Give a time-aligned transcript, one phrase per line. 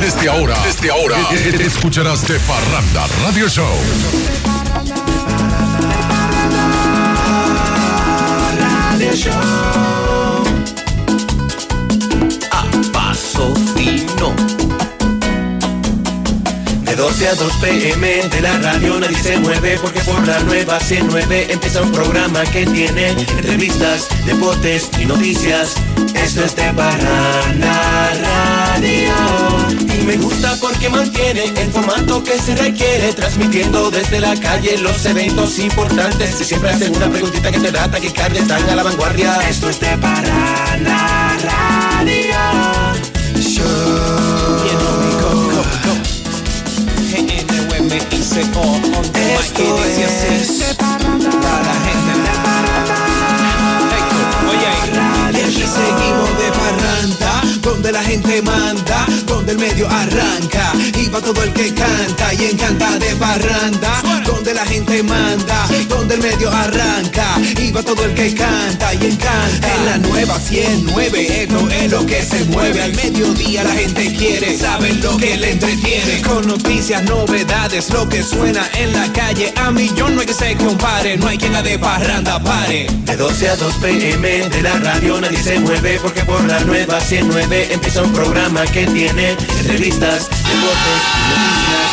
[0.00, 1.16] Desde ahora, desde ahora,
[1.60, 3.66] escucharás de Parranda Radio Show.
[8.90, 9.32] Radio Show.
[12.50, 14.34] A paso fino.
[16.84, 20.80] De 12 a 2 pm de la radio nadie se mueve porque por la nueva
[20.80, 25.74] 109 empieza un programa que tiene entrevistas, deportes y noticias.
[26.14, 29.59] Esto es de Parranda Radio.
[30.10, 35.56] Me gusta porque mantiene el formato que se requiere, transmitiendo desde la calle los eventos
[35.60, 36.40] importantes.
[36.40, 39.38] Y siempre hacen una preguntita que te da taquicardia, están a la vanguardia.
[39.48, 42.34] Esto es de Parranda Radio.
[43.38, 43.64] Show.
[44.64, 45.94] Yeah, homie, go, go, go.
[47.12, 48.82] G-N-W-M-I-C-O, on
[49.12, 50.74] the mic, y dice así.
[50.76, 52.12] Para la gente.
[53.92, 54.02] Hey,
[54.50, 54.70] Oye,
[55.38, 57.29] Y aquí seguimos de parranda,
[57.60, 62.44] donde la gente manda, donde el medio arranca, y va todo el que canta y
[62.46, 68.14] encanta de parranda, donde la gente manda, donde el medio arranca, y va todo el
[68.14, 69.74] que canta y encanta.
[69.74, 74.56] En la nueva 109, esto es lo que se mueve, al mediodía la gente quiere,
[74.56, 79.70] saben lo que le entretiene, con noticias, novedades, lo que suena en la calle, a
[79.96, 82.86] yo no hay que se compare, no hay quien la de parranda pare.
[83.04, 87.00] De 12 a 2 pm de la radio nadie se mueve porque por la nueva
[87.00, 91.90] 109 empieza un programa que tiene entrevistas, deportes noticias.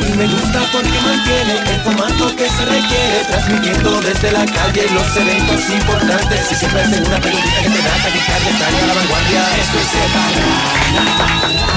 [0.00, 5.16] Y me gusta porque mantiene el formato que se requiere, transmitiendo desde la calle los
[5.16, 9.40] eventos importantes y siempre hacen una preguntita que te da taquicardia, están a la vanguardia.
[9.62, 9.88] Esto es.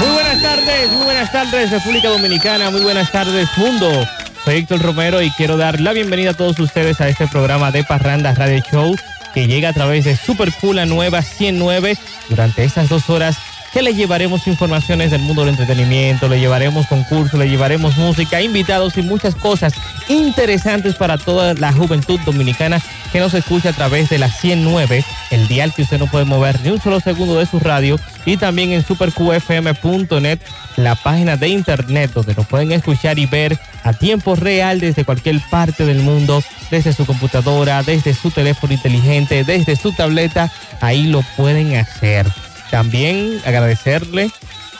[0.00, 4.06] Muy buenas tardes, muy buenas tardes República Dominicana, muy buenas tardes mundo.
[4.44, 7.82] Soy Héctor Romero y quiero dar la bienvenida a todos ustedes a este programa de
[7.82, 8.94] Parranda Radio Show
[9.34, 13.36] que llega a través de Super Cool La Nueva 109 durante estas dos horas
[13.74, 18.96] que le llevaremos informaciones del mundo del entretenimiento, le llevaremos concursos, le llevaremos música, invitados
[18.96, 19.74] y muchas cosas
[20.08, 22.80] interesantes para toda la juventud dominicana
[23.12, 26.60] que nos escucha a través de la 109, el dial que usted no puede mover
[26.60, 30.38] ni un solo segundo de su radio y también en superqfm.net,
[30.76, 35.40] la página de internet donde nos pueden escuchar y ver a tiempo real desde cualquier
[35.50, 41.22] parte del mundo, desde su computadora, desde su teléfono inteligente, desde su tableta, ahí lo
[41.36, 42.26] pueden hacer.
[42.70, 44.30] También agradecerle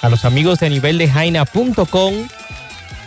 [0.03, 1.09] a los amigos de nivel de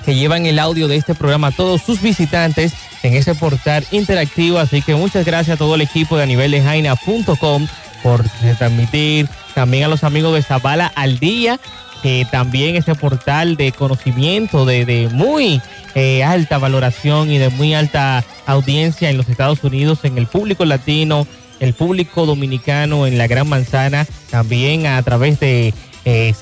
[0.05, 2.73] que llevan el audio de este programa a todos sus visitantes
[3.03, 4.57] en ese portal interactivo.
[4.57, 6.61] Así que muchas gracias a todo el equipo de nivel de
[8.01, 8.23] por
[8.57, 9.27] transmitir.
[9.53, 11.59] También a los amigos de Zabala al Día,
[12.01, 15.61] que también este portal de conocimiento de, de muy
[15.95, 20.63] eh, alta valoración y de muy alta audiencia en los Estados Unidos, en el público
[20.63, 21.27] latino,
[21.59, 25.73] el público dominicano en la Gran Manzana, también a través de
[26.05, 26.33] eh,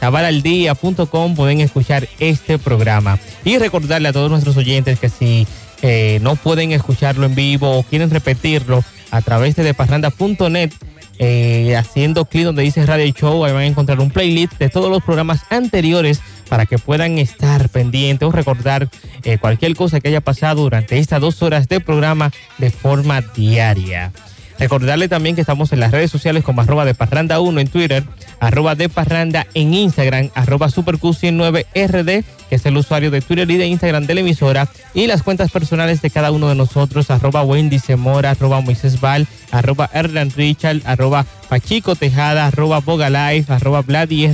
[1.36, 3.20] pueden escuchar este programa.
[3.44, 5.48] Y recordarle a todos nuestros oyentes que si
[5.82, 10.72] eh, no pueden escucharlo en vivo o quieren repetirlo a través de deparranda.net,
[11.18, 14.90] eh, haciendo clic donde dice Radio Show, ahí van a encontrar un playlist de todos
[14.90, 18.90] los programas anteriores para que puedan estar pendientes o recordar
[19.24, 24.12] eh, cualquier cosa que haya pasado durante estas dos horas de programa de forma diaria.
[24.58, 28.04] Recordarle también que estamos en las redes sociales como arroba de parranda 1 en Twitter,
[28.40, 33.68] arroba de parranda en Instagram, arroba superq109rd, que es el usuario de Twitter y de
[33.68, 37.80] Instagram de la emisora, y las cuentas personales de cada uno de nosotros, arroba Wendy
[37.80, 44.26] Semora, arroba Moisés Val, arroba Erlan Richard, arroba Pachico Tejada, arroba Boga Life, arroba Vladi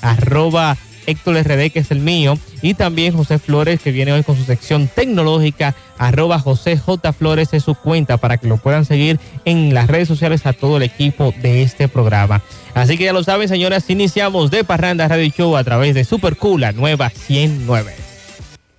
[0.00, 0.76] arroba
[1.06, 4.44] Héctor RD, que es el mío, y también José Flores, que viene hoy con su
[4.44, 7.12] sección tecnológica, arroba José J.
[7.12, 10.76] Flores es su cuenta para que lo puedan seguir en las redes sociales a todo
[10.76, 12.42] el equipo de este programa.
[12.74, 16.36] Así que ya lo saben, señoras, iniciamos de Parranda Radio Show a través de Super
[16.36, 17.92] Cool, nueva 109.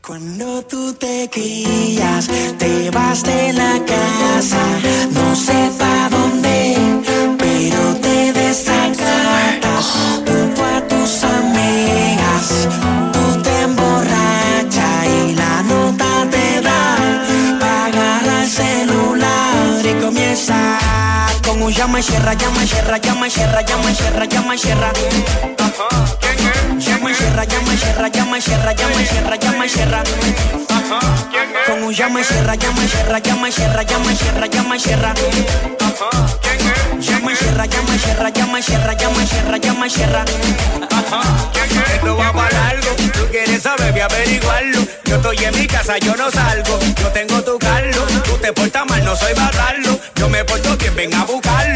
[0.05, 4.61] Cuando tú te quillas, te vas de la casa,
[5.13, 6.75] no sé pa' dónde,
[7.37, 8.12] pero te
[21.83, 24.93] llama y cierra, llama y cierra, llama y cierra, llama y cierra, llama y cierra.
[26.79, 30.03] Llama y cierra, llama y cierra, llama y cierra, llama y cierra, llama y cierra.
[31.67, 34.75] Con un llama y cierra, llama y cierra, llama y cierra, llama y cierra, llama
[34.77, 35.13] y cierra.
[37.01, 40.25] Llama Sierra, llama Sierra, llama Sierra, llama Sierra, llama Sierra.
[41.93, 44.79] Esto va para algo, tú quieres saber, voy a averiguarlo.
[45.03, 46.79] Yo estoy en mi casa, yo no salgo.
[47.01, 49.99] Yo tengo tu carro, tú te portas mal, no soy batarlo.
[50.15, 51.72] Yo me porto bien, ven a buscarlo.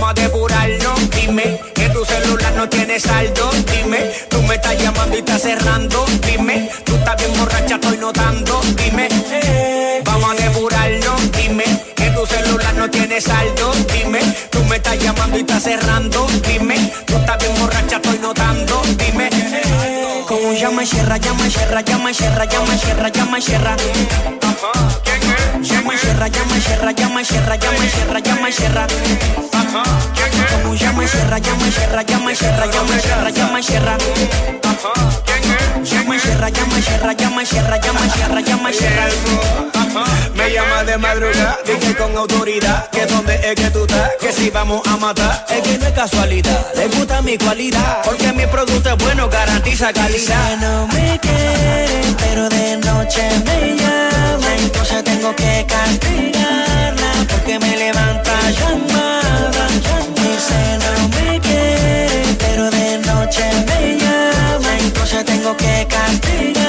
[0.00, 3.50] Vamos a depurarnos, dime que tu celular no tiene saldo.
[3.70, 6.06] Dime, tú me estás llamando y estás cerrando.
[6.26, 8.62] Dime, tú estás bien borracha, estoy notando.
[8.82, 11.64] Dime, eh, vamos a depurarnos, dime
[11.94, 13.72] que tu celular no tiene saldo.
[13.92, 16.26] Dime, tú me estás llamando y estás cerrando.
[16.48, 18.80] Dime, tú estás bien borracha, estoy notando.
[18.96, 23.76] Dime, eh, Con un llama Sierra, llama Sierra, llama Sierra, llama Sierra, llama Sierra.
[25.60, 28.86] Llama Sierra, llama Sierra, llama Sierra, llama Sierra, llama Sierra.
[29.72, 30.19] Con
[30.68, 33.98] un llama llama Sierra, llama Sierra, llama Sierra, llama Sierra.
[35.82, 39.08] Llama Sierra, llama Sierra, llama Sierra, llama Sierra, llama Sierra.
[40.34, 44.50] Me llama de madrugada, dije con autoridad que donde es que tú estás, que si
[44.50, 48.90] vamos a matar, es que no es casualidad, le gusta mi cualidad, porque mi producto
[48.90, 50.56] es bueno, garantiza calidad.
[50.60, 58.32] no me quiere, pero de noche me llama, entonces tengo que castigarla porque me levanta
[58.50, 60.09] llamada.
[60.48, 66.59] No me quiere, pero de noche me llama, entonces tengo que castigarla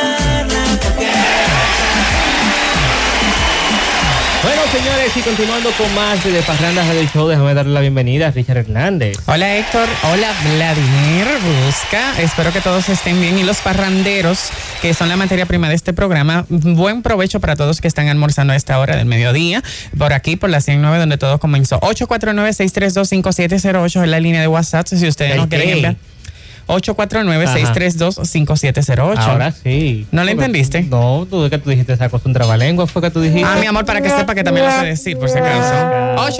[4.44, 8.32] Bueno, señores, y continuando con más de Parrandas del Show, déjame darle la bienvenida a
[8.32, 9.20] Richard Hernández.
[9.28, 11.28] Hola Héctor, hola Vladimir
[11.64, 12.20] Busca.
[12.20, 14.50] Espero que todos estén bien y los parranderos,
[14.82, 18.54] que son la materia prima de este programa, buen provecho para todos que están almorzando
[18.54, 19.62] a esta hora del mediodía,
[19.96, 21.80] por aquí, por la 109, donde todo comenzó.
[21.82, 25.98] 849-632-5708 es la línea de WhatsApp, si ustedes no ¿El quieren enviar.
[26.72, 29.18] 849-632-5708.
[29.18, 30.06] Ahora sí.
[30.12, 30.84] ¿No le entendiste?
[30.84, 33.46] No, tú que tú dijiste esa cosa un trabalengua, fue que tú dijiste.
[33.46, 35.74] Ah, mi amor, para que sepa que también lo sé decir, por si acaso.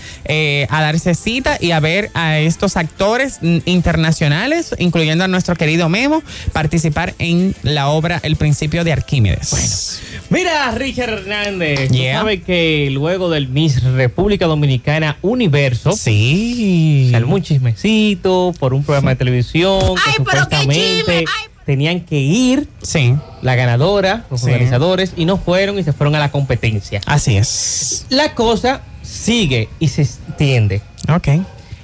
[0.69, 6.21] a darse cita y a ver a estos actores internacionales, incluyendo a nuestro querido Memo,
[6.51, 10.01] participar en la obra El Principio de Arquímedes.
[10.29, 12.15] Mira, Richard Hernández, Yeah.
[12.15, 16.96] tú sabes que luego del Miss República Dominicana Universo, Sí.
[17.13, 21.25] Armó un chismecito por un programa de televisión que Ay, qué supuestamente ay.
[21.65, 24.47] tenían que ir Sí, la ganadora, los Sí.
[24.47, 27.01] organizadores, y no fueron y se fueron a la competencia.
[27.05, 28.05] así es.
[28.09, 30.81] La cosa sigue y se extiende.
[31.13, 31.27] Ok.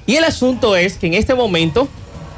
[0.06, 1.88] Y el asunto es que en este momento,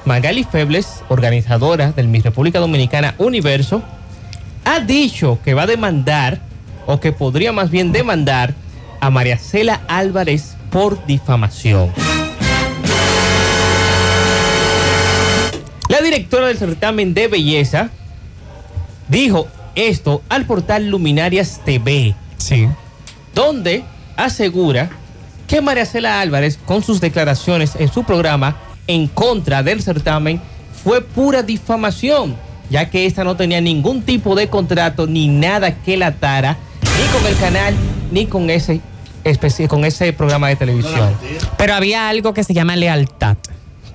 [0.06, 3.82] Magali Febles, organizadora del Miss República Dominicana Universo,
[4.64, 6.42] ha dicho que va a demandar,
[6.86, 8.54] o que podría más bien demandar,
[9.00, 11.92] a María Cela Álvarez por difamación.
[16.06, 17.90] Directora del certamen de belleza
[19.10, 22.68] dijo esto al portal Luminarias TV Sí.
[23.34, 23.84] donde
[24.16, 24.90] asegura
[25.48, 28.56] que María Cela Álvarez, con sus declaraciones en su programa
[28.88, 30.42] en contra del certamen,
[30.84, 32.36] fue pura difamación,
[32.70, 37.20] ya que esta no tenía ningún tipo de contrato ni nada que la atara, ni
[37.20, 37.76] con el canal,
[38.12, 38.82] ni con ese,
[39.68, 41.16] con ese programa de televisión.
[41.58, 43.38] Pero había algo que se llama lealtad.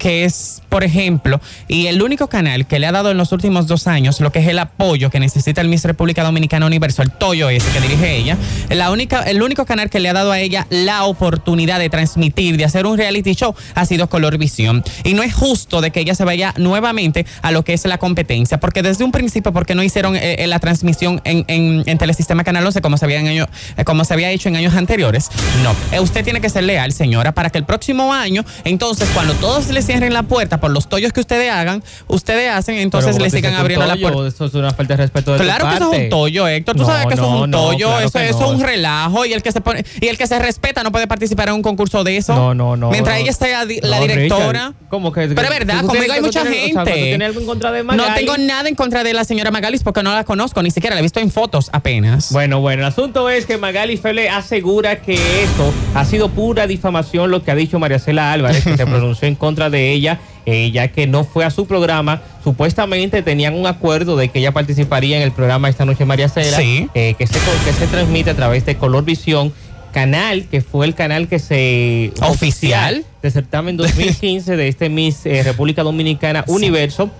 [0.01, 3.67] Que es, por ejemplo, y el único canal que le ha dado en los últimos
[3.67, 7.13] dos años lo que es el apoyo que necesita el Miss República Dominicana Universo, el
[7.13, 8.37] Toyo ese que dirige ella,
[8.71, 12.57] la única, el único canal que le ha dado a ella la oportunidad de transmitir,
[12.57, 14.83] de hacer un reality show, ha sido Color Visión.
[15.05, 17.99] Y no es justo de que ella se vaya nuevamente a lo que es la
[17.99, 21.99] competencia, porque desde un principio, porque no hicieron eh, eh, la transmisión en, en, en
[21.99, 24.75] Telesistema Canal 11 como se había, en año, eh, como se había hecho en años
[24.75, 25.29] anteriores?
[25.63, 26.01] No.
[26.01, 29.83] Usted tiene que ser leal, señora, para que el próximo año, entonces, cuando todos le
[29.91, 33.55] cierren la puerta por los tollos que ustedes hagan, ustedes hacen, entonces le como sigan
[33.55, 34.27] abriendo la puerta.
[34.29, 36.77] Eso es una falta de respeto de tu Claro que eso es un tollo, Héctor.
[36.77, 37.89] Tú No, sabes que eso es un tollo.
[37.89, 39.25] claro eso, es un relajo.
[39.27, 41.63] Y el que se pone, y el que se respeta no puede participar en un
[41.63, 42.35] concurso de eso.
[42.35, 42.91] No, no, no.
[42.91, 44.75] Mientras ella sea la directora.
[44.89, 45.29] ¿Cómo que?
[45.29, 47.03] Pero es verdad, conmigo hay mucha tienes- o sea, ¿tú gente.
[47.05, 50.03] tienes algo en contra de No tengo nada en contra de la señora Magalis porque
[50.03, 52.33] no la conozco, ni siquiera la he visto en fotos apenas.
[52.33, 57.31] Bueno, bueno, el asunto es que Magali Feble asegura que esto ha sido pura difamación
[57.31, 60.71] lo que ha dicho María Cela Álvarez, que se pronunció en contra de ella, eh,
[60.73, 62.23] ya que no fue a su programa.
[62.45, 66.57] Supuestamente tenían un acuerdo de que ella participaría en el programa Esta Noche María Cela,
[66.59, 66.89] Sí.
[66.95, 69.53] eh, que, se, que se transmite a través de Color Visión,
[69.93, 72.13] canal que fue el canal que se...
[72.23, 73.05] ¿Oficial?
[73.23, 77.11] De certamen 2015 de este Miss eh, República Dominicana Universo.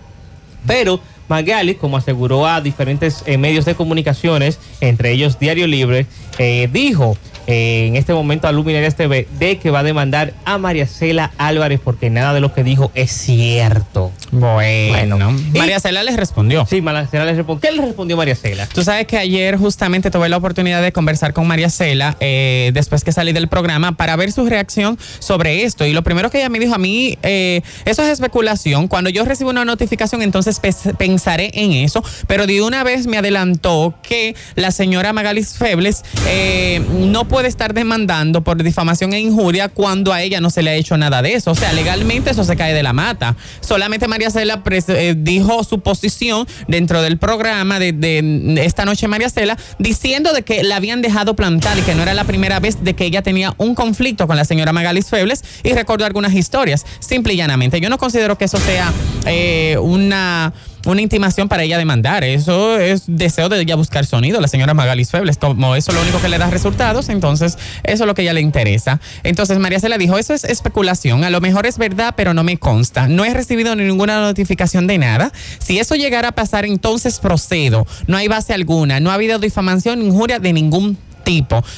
[0.67, 6.07] Pero Magali, como aseguró a diferentes eh, medios de comunicaciones, entre ellos Diario Libre,
[6.39, 7.17] eh, dijo
[7.51, 11.81] en este momento a Luminarias TV de que va a demandar a María Cela Álvarez
[11.83, 14.13] porque nada de lo que dijo es cierto.
[14.31, 15.19] Bueno,
[15.57, 16.65] María Cela les respondió.
[16.67, 17.69] Sí, María Cela le respondió.
[17.69, 18.67] ¿Qué le respondió María Cela?
[18.67, 23.03] Tú sabes que ayer justamente tuve la oportunidad de conversar con María Cela eh, después
[23.03, 25.85] que salí del programa para ver su reacción sobre esto.
[25.87, 28.87] Y lo primero que ella me dijo a mí, eh, eso es especulación.
[28.87, 30.61] Cuando yo recibo una notificación, entonces
[30.97, 32.05] pensaré en eso.
[32.29, 37.75] Pero de una vez me adelantó que la señora Magalis Febles eh, no puede estar
[37.75, 41.35] demandando por difamación e injuria cuando a ella no se le ha hecho nada de
[41.35, 41.51] eso.
[41.51, 43.37] O sea, legalmente eso se cae de la mata.
[43.61, 49.29] Solamente María Cela eh, dijo su posición dentro del programa de, de esta noche María
[49.31, 52.83] Cela, diciendo de que la habían dejado plantar y que no era la primera vez
[52.83, 56.85] de que ella tenía un conflicto con la señora Magalis Febles y recordó algunas historias,
[57.01, 57.81] simple y llanamente.
[57.81, 58.93] Yo no considero que eso sea
[59.27, 60.53] eh, una
[60.87, 62.25] una intimación para ella demandar.
[62.25, 65.39] Eso es deseo de ella buscar sonido, la señora Magalis Febles.
[65.39, 68.33] Como eso es lo único que le da resultados, entonces eso es lo que ella
[68.33, 69.01] le interesa.
[69.23, 72.45] Entonces María se la dijo, eso es especulación, a lo mejor es verdad, pero no
[72.45, 73.09] me consta.
[73.09, 75.33] No he recibido ninguna notificación de nada.
[75.59, 77.87] Si eso llegara a pasar, entonces procedo.
[78.07, 81.10] No hay base alguna, no ha habido difamación, injuria de ningún tipo,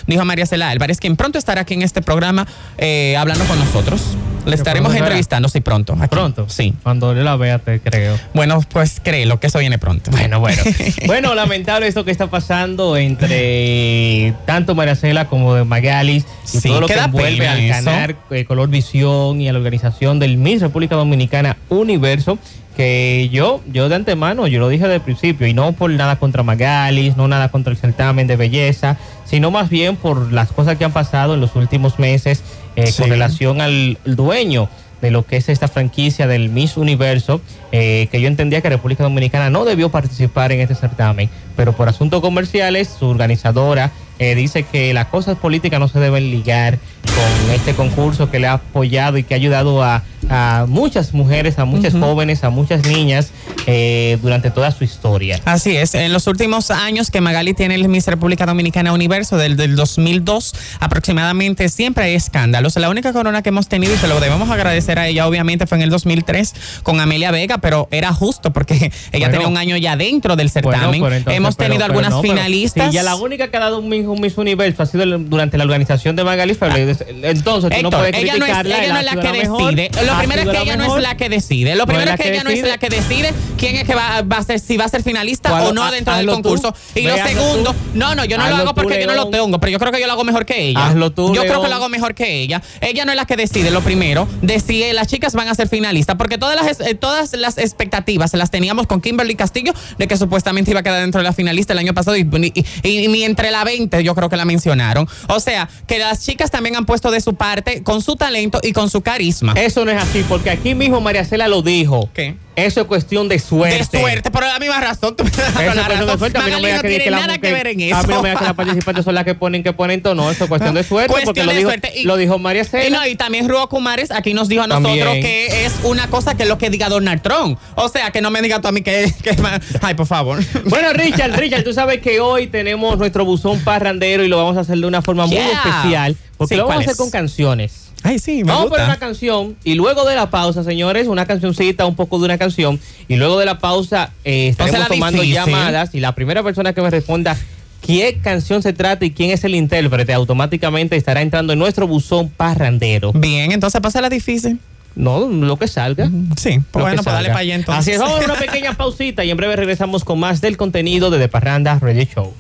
[0.06, 2.46] dijo María Cela Álvarez, quien pronto estará aquí en este programa
[2.78, 4.16] eh, hablando con nosotros.
[4.44, 5.96] Le estaremos entrevistando, sí, pronto.
[6.00, 6.08] aquí.
[6.08, 6.46] Pronto.
[6.48, 6.74] Sí.
[6.82, 8.18] Cuando yo la vea, te creo.
[8.34, 10.10] Bueno, pues créelo que eso viene pronto.
[10.10, 10.60] Bueno, bueno.
[11.06, 16.68] bueno, lamentable esto que está pasando entre tanto María Cela como de Magalis y Sí,
[16.68, 20.36] todo lo que envuelve pena al canal eh, Color Visión y a la organización del
[20.38, 22.38] Miss República Dominicana Universo.
[22.76, 26.16] Que yo, yo de antemano, yo lo dije desde el principio, y no por nada
[26.16, 30.78] contra Magalis, no nada contra el certamen de belleza, sino más bien por las cosas
[30.78, 32.42] que han pasado en los últimos meses
[32.76, 33.02] eh, Sí.
[33.02, 34.68] con relación al dueño
[35.02, 37.40] de lo que es esta franquicia del Miss Universo,
[37.72, 41.88] eh, que yo entendía que República Dominicana no debió participar en este certamen, pero por
[41.88, 47.50] asuntos comerciales, su organizadora eh, dice que las cosas políticas no se deben ligar con
[47.54, 51.64] este concurso que le ha apoyado y que ha ayudado a, a muchas mujeres, a
[51.64, 53.30] muchas jóvenes, a muchas niñas
[53.66, 55.40] eh, durante toda su historia.
[55.44, 59.56] Así es, en los últimos años que Magali tiene el Miss República Dominicana Universo, del,
[59.56, 62.76] del 2002 aproximadamente, siempre hay escándalos.
[62.76, 65.78] La única corona que hemos tenido, y se lo debemos agradecer a ella, obviamente, fue
[65.78, 69.30] en el 2003 con Amelia Vega, pero era justo porque ella Bueno.
[69.32, 70.80] tenía un año ya dentro del certamen.
[71.00, 72.90] Bueno, pero entonces, hemos tenido pero algunas no, pero finalistas.
[72.90, 75.28] si ya la única que ha dado un Miss, un Miss Universo ha sido el-
[75.28, 76.54] durante la organización de Magali
[77.00, 79.90] Entonces, tú no Héctor, puedes ella no es, ella no es la que mejor, decide.
[80.06, 81.74] Lo primero es que ella no es la que decide.
[81.76, 84.22] Lo primero es que que ella no es la que decide quién es que va,
[84.22, 86.32] va a ser, si va a ser finalista o no dentro del tú.
[86.32, 86.74] concurso.
[86.94, 87.78] Y lo segundo, tú.
[87.94, 89.92] no, no, yo no lo hago tú, porque yo no lo tengo, pero yo creo
[89.92, 90.86] que yo lo hago mejor que ella.
[90.86, 92.62] Hazlo tú, Yo creo que lo hago mejor que ella.
[92.80, 96.16] Ella no es la que decide, lo primero, decide las chicas van a ser finalistas,
[96.16, 100.70] porque todas las, eh, todas las expectativas las teníamos con Kimberly Castillo de que supuestamente
[100.70, 103.50] iba a quedar dentro de la finalista el año pasado y, y- y ni entre
[103.50, 105.08] la 20 yo creo que la mencionaron.
[105.28, 108.72] O sea, que las chicas también han puesto de su parte con su talento y
[108.72, 109.54] con su carisma.
[109.56, 112.08] Eso no es así, porque aquí mismo María Cela lo dijo.
[112.14, 112.36] ¿Qué?
[112.54, 113.78] Eso es cuestión de suerte.
[113.78, 115.16] De suerte, por la misma razón.
[115.16, 116.38] Tú me das Eso la es cuestión de suerte.
[116.38, 117.96] A mí no me no tiene que nada que ver en eso.
[117.96, 120.14] A mí no me diga que las participantes son las que ponen que ponen todo.
[120.14, 121.08] No, eso es cuestión de suerte.
[121.12, 121.92] Cuestión porque lo de dijo, suerte.
[121.98, 122.98] Y- lo dijo María Y, Cela.
[122.98, 125.22] no, y también Ruo Kumares aquí nos dijo a nosotros También.
[125.22, 127.58] que es una cosa que es lo que diga Donald Trump.
[127.74, 129.34] O sea, que no me diga tú a mí que, que
[129.80, 130.38] ay, por favor.
[130.66, 134.60] Bueno, Richard, Richard, tú sabes que hoy tenemos nuestro buzón parrandero y lo vamos a
[134.60, 136.16] hacer de una forma muy especial.
[136.36, 136.96] Porque Sí, lo vamos a ¿cuál hacer es?
[136.98, 137.81] con canciones.
[138.02, 141.26] Ay, sí, me Vamos a poner una canción y luego de la pausa, señores, una
[141.26, 142.80] cancioncita, un poco de una canción.
[143.08, 145.44] Y luego de la pausa eh, estaremos Pónsela tomando difícil.
[145.44, 147.36] llamadas y la primera persona que me responda
[147.80, 152.28] qué canción se trata y quién es el intérprete, automáticamente estará entrando en nuestro buzón
[152.28, 153.12] parrandero.
[153.12, 154.58] Bien, entonces pásala difícil.
[154.94, 156.10] No, lo que salga.
[156.36, 157.80] Sí, pues bueno, pues dale para allá entonces.
[157.80, 161.10] Así es, vamos a una pequeña pausita y en breve regresamos con más del contenido
[161.10, 162.34] de The Parranda Radio Show.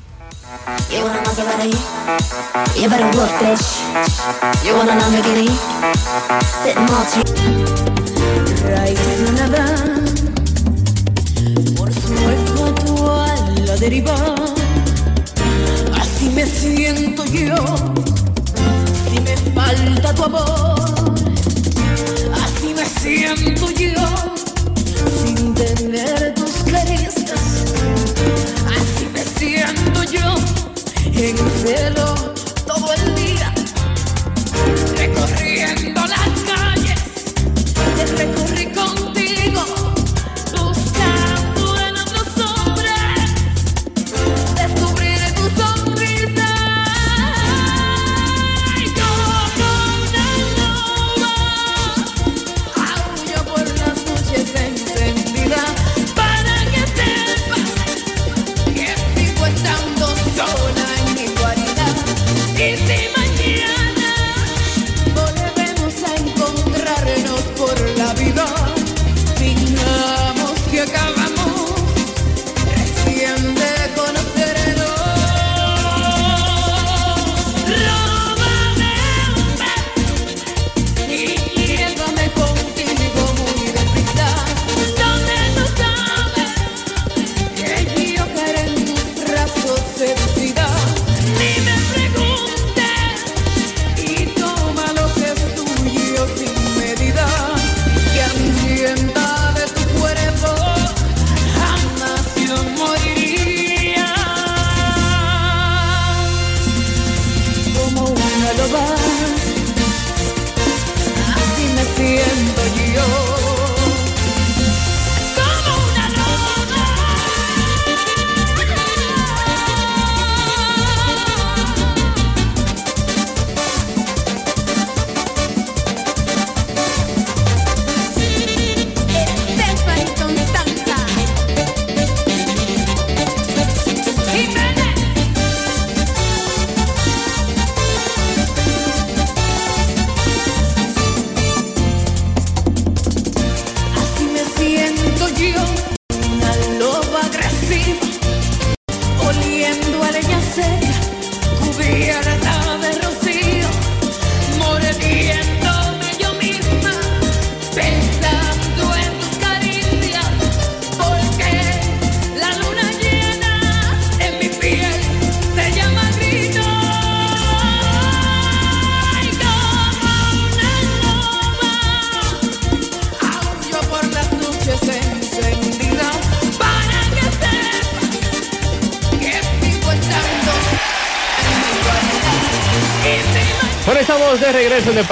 [0.90, 1.74] You wanna somebody?
[2.78, 3.66] You better work, bitch.
[4.64, 5.48] You know me, kitty?
[6.62, 7.42] Sit and watch
[8.62, 9.64] traicionada
[11.76, 12.14] por su
[12.64, 14.14] actual la deriva.
[16.00, 17.56] Así me siento yo,
[19.08, 21.14] si me falta tu amor.
[22.44, 24.06] Así me siento yo,
[25.24, 27.71] sin tener tus caricias.
[30.12, 30.34] Yo,
[31.14, 32.14] en celo
[32.66, 33.54] todo el día,
[34.96, 37.02] recorriendo las calles
[38.16, 39.41] recorrí contigo,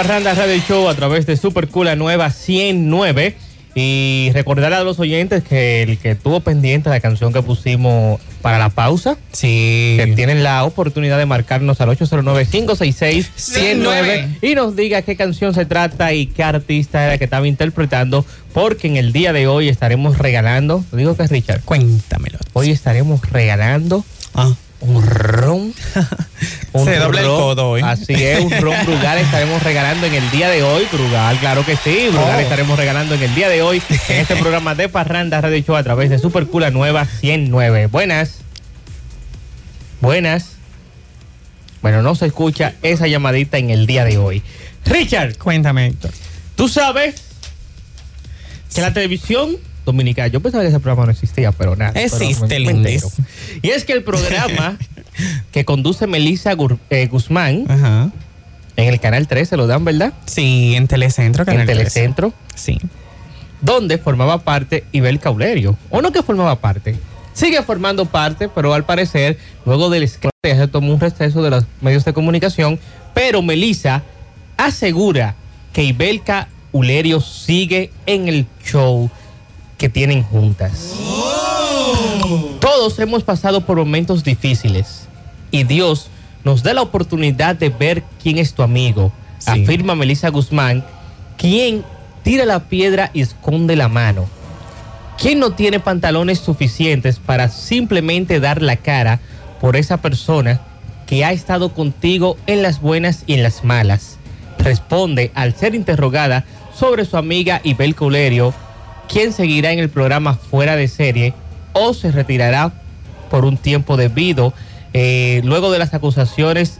[0.02, 3.36] Parranda Radio Show a través de Super Cool Nueva 109.
[3.74, 8.58] Y recordar a los oyentes que el que tuvo pendiente la canción que pusimos para
[8.58, 9.96] la pausa, Sí.
[9.98, 16.14] que tienen la oportunidad de marcarnos al 809-566-109 y nos diga qué canción se trata
[16.14, 20.82] y qué artista era que estaba interpretando, porque en el día de hoy estaremos regalando,
[20.92, 22.38] digo que es Richard, Cuéntamelo.
[22.54, 24.02] hoy estaremos regalando
[24.34, 24.54] Ah.
[24.80, 25.74] Un ron.
[26.84, 27.82] Se dobla el codo hoy.
[27.84, 30.86] Así es, un ron Brugal estaremos regalando en el día de hoy.
[30.92, 32.08] Brugal, claro que sí.
[32.10, 32.40] Brugal Oh.
[32.40, 35.82] estaremos regalando en el día de hoy en este programa de Parranda Radio Show a
[35.82, 37.86] través de Super Cula Nueva 109.
[37.86, 38.38] Buenas.
[40.00, 40.52] Buenas.
[41.82, 44.42] Bueno, no se escucha esa llamadita en el día de hoy.
[44.84, 46.10] Richard, Cuéntame, Héctor.
[46.56, 47.14] tú sabes
[48.74, 49.56] que la televisión
[49.92, 52.00] dominicana, yo pensaba que ese programa no existía, pero nada.
[52.00, 53.04] Existe, Lindis.
[53.62, 54.76] Y es que el programa
[55.52, 58.10] que conduce Melissa Gur- eh, Guzmán Ajá.
[58.76, 60.12] en el canal 13, lo dan, ¿verdad?
[60.26, 61.42] Sí, en Telecentro.
[61.42, 61.78] En Canal 13.
[61.78, 62.78] Telecentro, Sí.
[63.60, 65.76] donde formaba parte Ibel Caulerio.
[65.90, 66.96] ¿O no que formaba parte?
[67.32, 71.64] Sigue formando parte, pero al parecer, luego del escándalo, se tomó un receso de los
[71.80, 72.78] medios de comunicación.
[73.14, 74.02] Pero Melissa
[74.56, 75.34] asegura
[75.72, 79.10] que Ibelca Ulerio sigue en el show
[79.80, 80.92] que tienen juntas.
[82.60, 85.08] Todos hemos pasado por momentos difíciles
[85.50, 86.08] y Dios
[86.44, 89.50] nos da la oportunidad de ver quién es tu amigo, Sí.
[89.62, 90.84] afirma Melissa Guzmán,
[91.38, 91.82] ¿quién
[92.22, 94.28] tira la piedra y esconde la mano?
[95.18, 99.18] ¿Quién no tiene pantalones suficientes para simplemente dar la cara
[99.62, 100.60] por esa persona
[101.06, 104.18] que ha estado contigo en las buenas y en las malas?
[104.58, 106.44] Responde al ser interrogada
[106.78, 108.52] sobre su amiga Ibel Colerio,
[109.10, 111.34] quien seguirá en el programa fuera de serie
[111.72, 112.72] o se retirará
[113.30, 114.52] por un tiempo debido
[114.92, 116.78] eh, luego de las acusaciones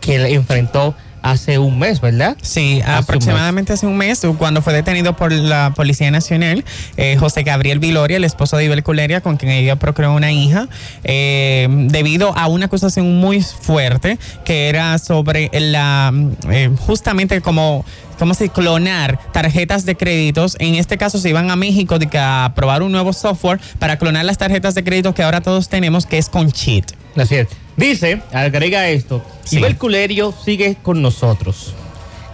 [0.00, 2.36] que le enfrentó hace un mes, ¿verdad?
[2.40, 6.64] Sí, Hace un aproximadamente hace un mes, cuando fue detenido por la Policía Nacional,
[6.96, 10.68] eh, José Gabriel Viloria, el esposo de Ibel Culeria, con quien ella procreó una hija,
[11.02, 16.12] eh, debido a una acusación muy fuerte que era sobre la,
[16.50, 17.84] eh, justamente como
[18.18, 20.56] ¿cómo se clonar tarjetas de créditos.
[20.58, 23.98] En este caso se iban a México de que a probar un nuevo software para
[23.98, 26.92] clonar las tarjetas de crédito que ahora todos tenemos, que es con cheat.
[27.16, 27.48] Así es.
[27.76, 29.58] Dice, agrega esto, Sí.
[29.58, 31.74] Ibel Culerio sigue con nosotros.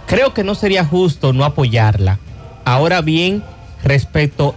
[0.07, 2.19] Creo que no sería justo no apoyarla.
[2.65, 3.43] Ahora bien,
[3.83, 4.55] respecto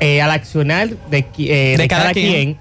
[0.00, 2.58] eh, al accionar de, eh, de cada, quien.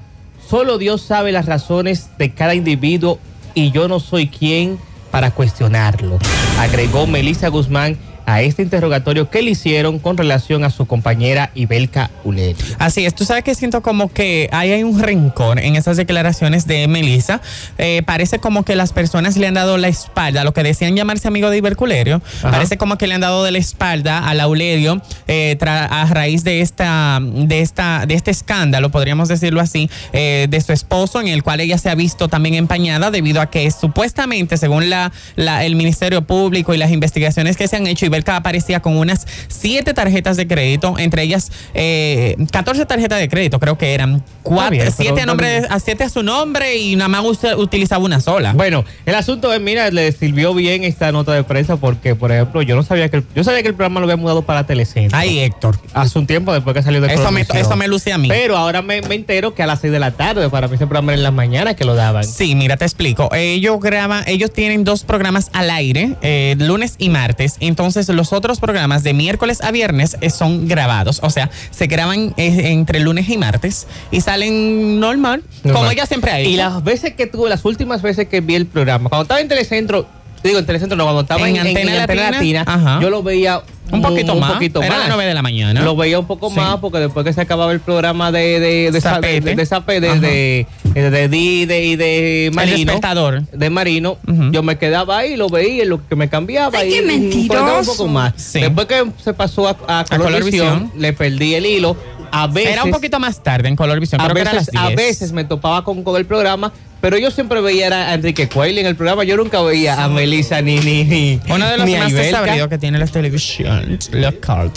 [0.49, 3.19] solo Dios sabe las razones de cada individuo
[3.53, 4.77] y yo no soy quien
[5.15, 6.19] para cuestionarlo.
[6.60, 12.09] Agregó Melissa Guzmán a este interrogatorio que le hicieron con relación a su compañera Ibelka
[12.23, 12.55] Ulerio.
[12.79, 16.67] Así es, tú sabes que siento como que ahí hay un rencor en esas declaraciones
[16.67, 17.41] de Melissa.
[17.77, 21.27] Eh, parece como que las personas le han dado la espalda, lo que decían llamarse
[21.27, 22.51] amigo de Iberculerio, Ajá.
[22.51, 26.61] parece como que le han dado de la espalda a Laulerio eh, a raíz de
[26.61, 31.43] esta, de esta, de este escándalo, podríamos decirlo así, eh, de su esposo, en el
[31.43, 35.75] cual ella se ha visto también empañada debido a que supuestamente, según la, la- el
[35.75, 40.38] Ministerio Público y las investigaciones que se han hecho, Ibelka aparecía con unas siete tarjetas
[40.38, 44.23] de crédito, entre ellas eh, 14 tarjetas de crédito, creo que eran.
[44.43, 47.23] Cuatro, bien, siete, a nombre, de- también- a siete a su nombre y nada más
[47.25, 48.54] usa- utilizaba una sola.
[48.54, 52.62] Bueno, el asunto es, mira, le sirvió bien esta nota de prensa porque, por ejemplo,
[52.62, 55.17] yo no sabía que el, yo sabía que el programa lo había mudado para Telecentro.
[55.17, 55.80] Ay, Héctor.
[55.93, 58.28] Hace un tiempo después que salió de Eso me, eso me luce a mí.
[58.30, 60.86] Pero ahora me, me entero que a las 6 de la tarde, para mí ese
[60.86, 62.23] programa era en la mañana que lo daban.
[62.23, 63.30] Sí, mira, te explico.
[63.34, 67.56] Ellos graban, ellos tienen dos programas al aire, eh, lunes y martes.
[67.62, 71.19] Entonces, los otros programas de miércoles a viernes eh, son grabados.
[71.23, 76.31] O sea, se graban eh, entre lunes y martes y salen normal, como ella siempre
[76.31, 76.49] ha hecho.
[76.49, 79.47] Y las veces que tuve, las últimas veces que vi el programa, cuando estaba en
[79.47, 80.07] Telecentro,
[80.43, 82.99] digo en Telecentro, no, cuando estaba En en, en- Antena en Antena Latina, Latina, ajá.
[83.01, 84.53] yo lo veía Un poquito más.
[84.53, 84.99] poquito Era más.
[84.99, 85.81] las nueve de la mañana.
[85.81, 86.55] Lo veía un poco Sí.
[86.55, 89.41] más porque después que se acababa el programa de de de Zapete.
[89.41, 93.43] de, de, Zapete, de, de, de, de Marino, despertador.
[93.51, 94.17] de Marino,
[94.51, 97.79] yo me quedaba ahí, lo veía, lo que me cambiaba Ay, y qué mentiroso.
[97.79, 98.33] un poco más.
[98.37, 98.59] Sí.
[98.61, 100.21] Después que se pasó a, a, Colorvisión.
[100.23, 101.95] Colorvisión, le perdí el hilo.
[102.31, 104.19] A veces Era un poquito más tarde en Colorvisión.
[104.19, 104.97] a Creo que era a veces, las a 10.
[104.97, 106.71] veces me topaba con, con el programa,
[107.05, 109.23] pero yo siempre veía a Enrique Cuelli en el programa.
[109.23, 112.97] Yo nunca veía a Melissa ni ni ni Uno de los más desabridos que tiene
[112.97, 113.99] la televisión.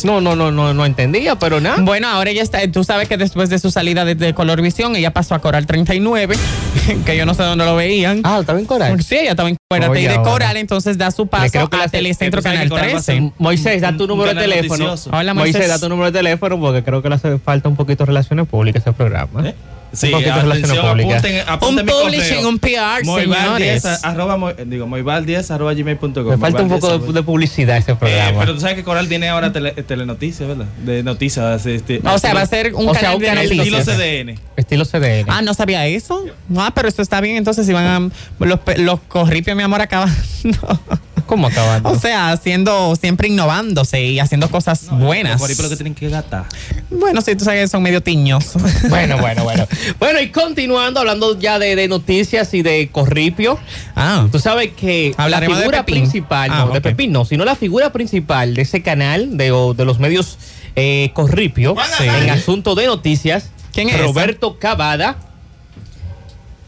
[0.05, 1.81] No, no, no, no, no entendía, pero nada.
[1.81, 5.15] Bueno, ahora ella está, tú sabes que después de su salida de, de Colorvisión, ella
[5.15, 6.37] pasó a Coral 39,
[7.07, 8.21] que yo no sé dónde lo veían.
[8.25, 9.03] Ah, estaba en Coral.
[9.03, 10.31] Sí, ella estaba en Coral Oye, y de ahora.
[10.31, 13.03] Coral, entonces da su paso creo que a la- Telecentro Canal que Coral va a
[13.03, 13.33] ser 13.
[13.39, 14.95] Moisés, da tu número de teléfono.
[15.13, 15.69] Hola, Moisés, Moisés.
[15.71, 18.47] da tu número de teléfono porque creo que le hace falta un poquito de relaciones
[18.47, 19.55] públicas ese programa.
[19.91, 19.97] ¿Eh?
[19.97, 24.05] Sí, atención, apunten, apunten Un publishing, un PR, Moival10, señores.
[24.05, 26.31] arroba, mo- digo, moival10 arroba gmail.com.
[26.31, 28.41] Le falta un Moival10 poco de, arroba- de publicidad a ese Eh, programa.
[28.41, 30.67] pero tú sabes que Coral tiene ahora tele, telenoticias, ¿verdad?
[30.85, 31.65] De noticias.
[31.65, 33.97] Este, O sea, va a ser un sea, canal un de canal estilo noticias.
[33.97, 34.39] CDN.
[34.57, 35.25] Estilo CDN.
[35.29, 36.25] Ah, no sabía eso.
[36.57, 37.37] Ah, pero esto está bien.
[37.37, 38.45] Entonces, si van a.
[38.45, 40.15] Los, pe- los corripios, mi amor, acaban.
[41.29, 41.91] ¿Cómo acabando?
[41.91, 45.39] O sea, haciendo, siempre innovándose y haciendo cosas buenas.
[45.41, 46.47] Por ahí por lo que tienen que gastar.
[46.91, 48.53] Bueno, sí, tú sabes que son medio tiños.
[48.89, 49.67] Bueno, bueno, bueno.
[49.99, 53.59] Bueno, y continuando, hablando ya de, de noticias y de Corripio,
[53.95, 56.03] ah, tú sabes que Hablaremos la de figura Pepín.
[56.03, 56.85] principal, Ah, no, de ok.
[56.85, 59.45] Pepín no, sino la figura principal de ese canal de,
[59.77, 60.39] de los medios
[60.77, 62.05] eh, Corripio, Sí.
[62.05, 65.19] en asunto de noticias, ¿Quién es Roberto Cavada,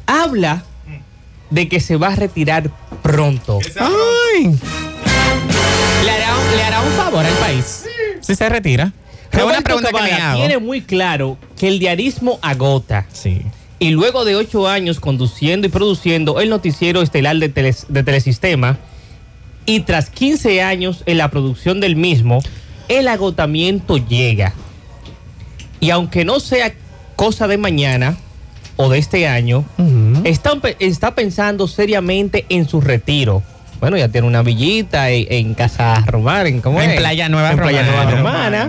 [0.07, 0.64] habla
[1.51, 2.71] de que se va a retirar
[3.03, 3.59] pronto.
[3.79, 4.59] Ay.
[6.05, 7.85] ¿Le hará, le hará un favor al país
[8.21, 8.93] si se retira.
[9.33, 10.39] Es una pregunta que me hago.
[10.39, 13.07] tiene muy claro que el diarismo agota.
[13.13, 13.43] Sí.
[13.79, 18.79] Y luego de ocho años conduciendo y produciendo el noticiero estelar de, Teles- de Telesistema,
[19.67, 22.41] y tras 15 años en la producción del mismo,
[22.89, 24.53] el agotamiento llega.
[25.81, 26.75] Y aunque no sea
[27.17, 28.17] cosa de mañana
[28.81, 30.23] o de este año, Ujú.
[30.25, 33.43] está, está pensando seriamente en su retiro.
[33.81, 36.97] bueno, ya tiene una villita en, en Casa Romana, en, ¿cómo En es?
[36.99, 38.11] Playa Nueva En Playa Romana.
[38.11, 38.16] Nueva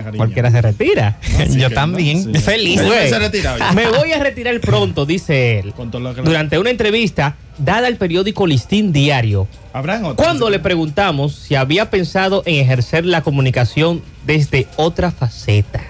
[0.00, 1.18] Romana, cualquiera se retira.
[1.50, 2.34] Yo también.
[2.34, 2.80] Feliz.
[2.82, 3.72] Ya.
[3.72, 5.74] Me voy a retirar pronto, dice él.
[6.24, 9.46] Durante una entrevista dada al periódico Listín Diario,
[10.16, 15.80] cuando le preguntamos si había pensado en ejercer la comunicación desde otra faceta.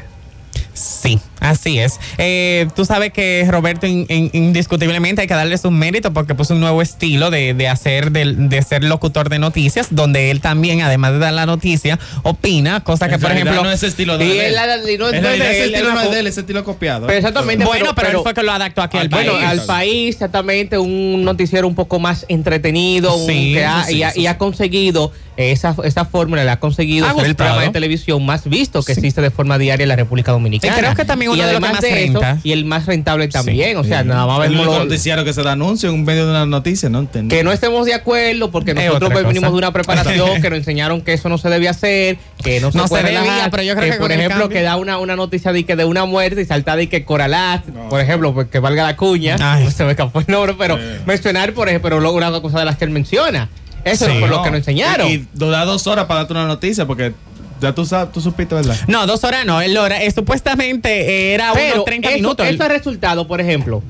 [0.74, 2.00] Sí, así es.
[2.18, 6.54] Eh, tú sabes que Roberto in- in- indiscutiblemente hay que darle su mérito porque puso
[6.54, 10.80] un nuevo estilo de, de hacer del- de, ser locutor de noticias, donde él también,
[10.80, 13.62] además de dar la noticia, opina, cosa que En por ejemplo.
[13.64, 14.54] no es estilo de él.
[14.56, 17.06] no es de ese estilo de él, copiado.
[17.06, 19.44] Pero exactamente, bueno, pero, pero- él fue que lo adaptó aquí al, Al Bueno, país.
[19.46, 24.10] al país, exactamente, un noticiero un poco más entretenido, un- que ha- sí, y, ha,
[24.12, 27.70] sí, y ha conseguido esa, esa fórmula, le ha conseguido Ha ser el programa de
[27.70, 29.00] televisión más visto que Sí.
[29.00, 30.74] existe de forma diaria en la República Dominicana.
[30.74, 32.38] Y creo que también Y uno de los que además más de eso, renta.
[32.42, 34.08] y el más rentable también, o sea, Sí.
[34.08, 36.44] nada más El vemos único lo- noticiario que se da anuncio en medio de una
[36.46, 36.98] noticia, ¿no?
[37.00, 37.34] Entendí.
[37.34, 40.58] que no estemos de acuerdo porque Es nosotros pues, venimos de una preparación que nos
[40.58, 43.50] enseñaron que eso no se debe hacer, que no se No puede se debía, relajar,
[43.50, 45.64] pero yo creo que por con el ejemplo cambio- que da una, una noticia de
[45.64, 48.96] que de una muerte y salta de que Coralás, por ejemplo, pues, que valga la
[48.96, 49.64] cuña, Ay.
[49.64, 52.76] no se me escapó el nombre, pero mencionar por ejemplo luego una cosa de las
[52.76, 53.48] que él menciona.
[53.84, 54.12] Eso Sí.
[54.12, 55.08] es por lo que nos enseñaron.
[55.08, 57.12] Y, y da dos horas para darte una noticia porque
[57.60, 58.76] ya tú sabes, tú supiste, ¿verdad?
[58.88, 59.60] No, dos horas no.
[59.60, 62.46] El hora, eh, supuestamente era pero unos 30 eso, minutos.
[62.46, 63.82] eso ha resultado, por ejemplo,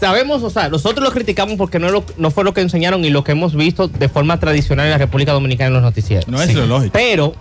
[0.00, 3.10] sabemos, o sea, nosotros lo criticamos porque no, lo- no fue lo que enseñaron y
[3.10, 6.28] lo que hemos visto de forma tradicional en la República Dominicana en los noticieros.
[6.28, 6.92] No es lo lógico.
[6.92, 7.34] Pero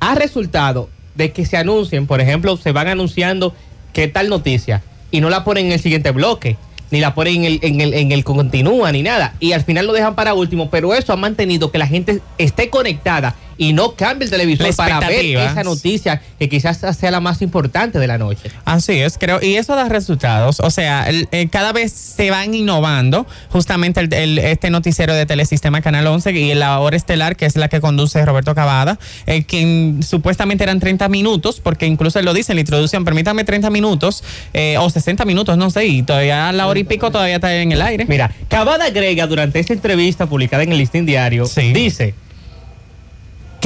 [0.00, 3.54] ha resultado de que se anuncien, por ejemplo, se van anunciando
[3.94, 6.58] qué tal noticia y no la ponen en el siguiente bloque,
[6.90, 9.34] ni la ponen en el, en el, en el continúa, ni nada.
[9.40, 12.70] Y al final lo dejan para último, pero eso ha mantenido que la gente esté
[12.70, 17.42] conectada y no cambie el televisor para ver esa noticia que quizás sea la más
[17.42, 18.50] importante de la noche.
[18.64, 19.40] Así es, creo.
[19.42, 20.60] Y eso da resultados.
[20.60, 25.80] O sea, el- eh, cada vez se van innovando justamente el, este noticiero de Telesistema
[25.80, 30.02] Canal 11 y la hora estelar, que es la que conduce Roberto Cavada, eh, quien
[30.02, 34.22] supuestamente eran 30 minutos, porque incluso él lo dice en la introducción, permítame 30 minutos
[34.52, 37.72] eh, o 60 minutos, no sé, y todavía la hora y pico todavía está en
[37.72, 38.04] el aire.
[38.08, 41.72] Mira, Cavada agrega durante esa entrevista publicada en el Listín Diario, Sí.
[41.72, 42.14] dice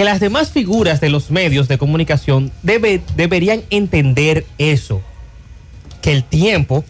[0.00, 5.02] que las demás figuras de los medios de comunicación debe- deberían entender eso,
[6.00, 6.86] que el tiempo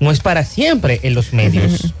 [0.00, 1.94] no es para siempre en los medios,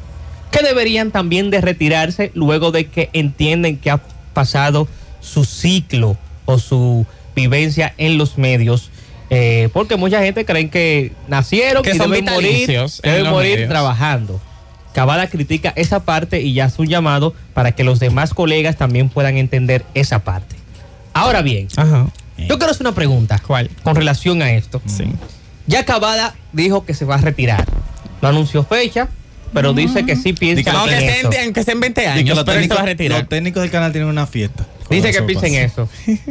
[0.50, 4.02] que deberían también de retirarse luego de que entienden que ha
[4.34, 4.88] pasado
[5.22, 8.90] su ciclo o su vivencia en los medios.
[9.30, 12.68] eh, porque mucha gente creen que nacieron Que y deben morir,
[13.02, 13.68] deben morir medios.
[13.70, 14.38] trabajando.
[14.96, 19.10] Cavada critica esa parte y ya hace un llamado para que los demás colegas también
[19.10, 20.56] puedan entender esa parte.
[21.12, 22.06] Ahora bien, Ajá.
[22.38, 23.68] yo quiero hacer una pregunta ¿Cuál?
[23.82, 24.80] con relación a esto.
[24.86, 25.04] Sí.
[25.66, 27.66] Ya Cavada dijo que se va a retirar.
[28.22, 29.08] No anunció fecha,
[29.52, 31.42] pero dice que sí piensa que Aunque en estén, eso.
[31.44, 33.18] aunque estén 20 Di que años, los, pero él se técnicos, va a retirar.
[33.20, 34.64] los técnicos del canal tienen una fiesta.
[34.88, 35.90] Dice que piensa en eso.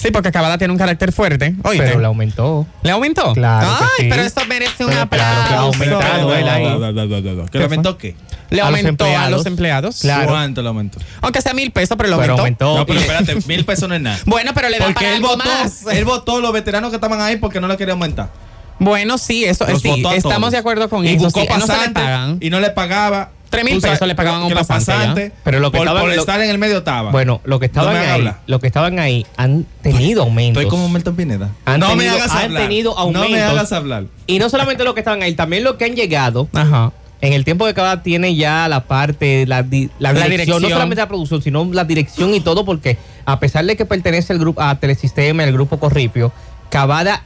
[0.00, 1.54] Sí, porque Cavada tiene un carácter fuerte.
[1.62, 1.84] Oíste.
[1.86, 2.66] Pero le aumentó.
[2.82, 3.32] ¿Le aumentó?
[3.34, 4.06] Claro que Ay, sí.
[4.08, 5.82] pero esto merece un Pero claro que ha aplauso.
[5.84, 7.46] aumentado él ahí.
[7.50, 8.16] ¿Que le aumentó qué?
[8.50, 10.00] Le aumentó a los empleados.
[10.00, 10.28] Claro.
[10.30, 10.98] ¿Cuánto le aumentó?
[11.20, 12.66] Aunque sea mil pesos, pero lo Pero aumentó.
[12.66, 12.78] aumentó.
[12.78, 14.18] No, pero espérate, mil pesos no es nada.
[14.26, 15.86] Bueno, pero le dan Porque para él algo votó, más.
[15.92, 18.30] él votó los veteranos que estaban ahí porque no le quería aumentar.
[18.78, 20.52] Bueno, sí, eso sí, votó a estamos todos.
[20.52, 21.24] de acuerdo con y eso.
[21.24, 22.38] buscó sí, no se le pagan.
[22.40, 23.30] y no le pagaba.
[23.50, 26.14] Tres mil pesos le pagaban a un los pasante, Pero lo que por, estaban- por
[26.14, 27.10] lo- estar en el medio estaba.
[27.10, 30.62] Bueno, lo que estaban No me hagas ahí, lo que estaban ahí han tenido aumentos.
[30.62, 31.50] Estoy como Milton Pineda.
[31.64, 32.62] Han no me tenido- hagas han hablar.
[32.62, 34.04] tenido No me hagas hablar.
[34.26, 36.48] Y no solamente lo que estaban ahí, también lo que han llegado.
[36.54, 36.92] Ajá.
[37.22, 40.62] En el tiempo que cada tiene ya la parte, la, di- la La dirección, dirección.
[40.62, 44.32] no solamente la producción, sino la dirección y todo, porque a pesar de que pertenece
[44.32, 46.32] al grupo, a Telesistema, el grupo Corripio,
[46.70, 47.24] Cavada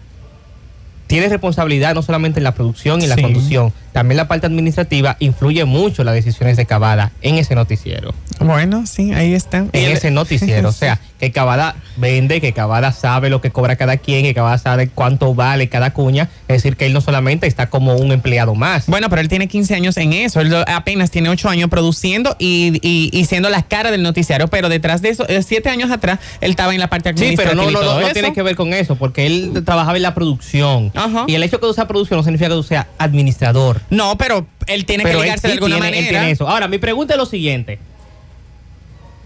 [1.06, 3.22] tiene responsabilidad no solamente en la producción y la Sí.
[3.22, 8.14] conducción, también la parte administrativa influye mucho en las decisiones de Cavada en ese noticiero.
[8.40, 9.58] Bueno, sí, ahí está.
[9.72, 10.68] En ese noticiero.
[10.68, 14.58] O sea, que Cavada vende, que Cavada sabe lo que cobra cada quien, que Cavada
[14.58, 16.28] sabe cuánto vale cada cuña.
[16.48, 18.86] Es decir, que él no solamente está como un empleado más.
[18.86, 20.40] Bueno, pero él tiene 15 años en eso.
[20.40, 24.48] Él apenas tiene 8 años produciendo y, y, y siendo la cara del noticiario.
[24.48, 27.62] Pero detrás de eso, 7 años atrás, él estaba en la parte Sí, administrativa.
[27.62, 30.92] pero no, no, no, tiene que ver con eso, porque él trabajaba en la producción.
[30.94, 31.24] Ajá.
[31.26, 33.80] Y el hecho de que tú seas producción no significa que tú seas administrador.
[33.90, 36.18] No, pero él tiene pero que él ligarse sí de alguna tiene, él manera.
[36.20, 36.48] tiene eso.
[36.48, 37.78] Ahora, mi pregunta es lo siguiente.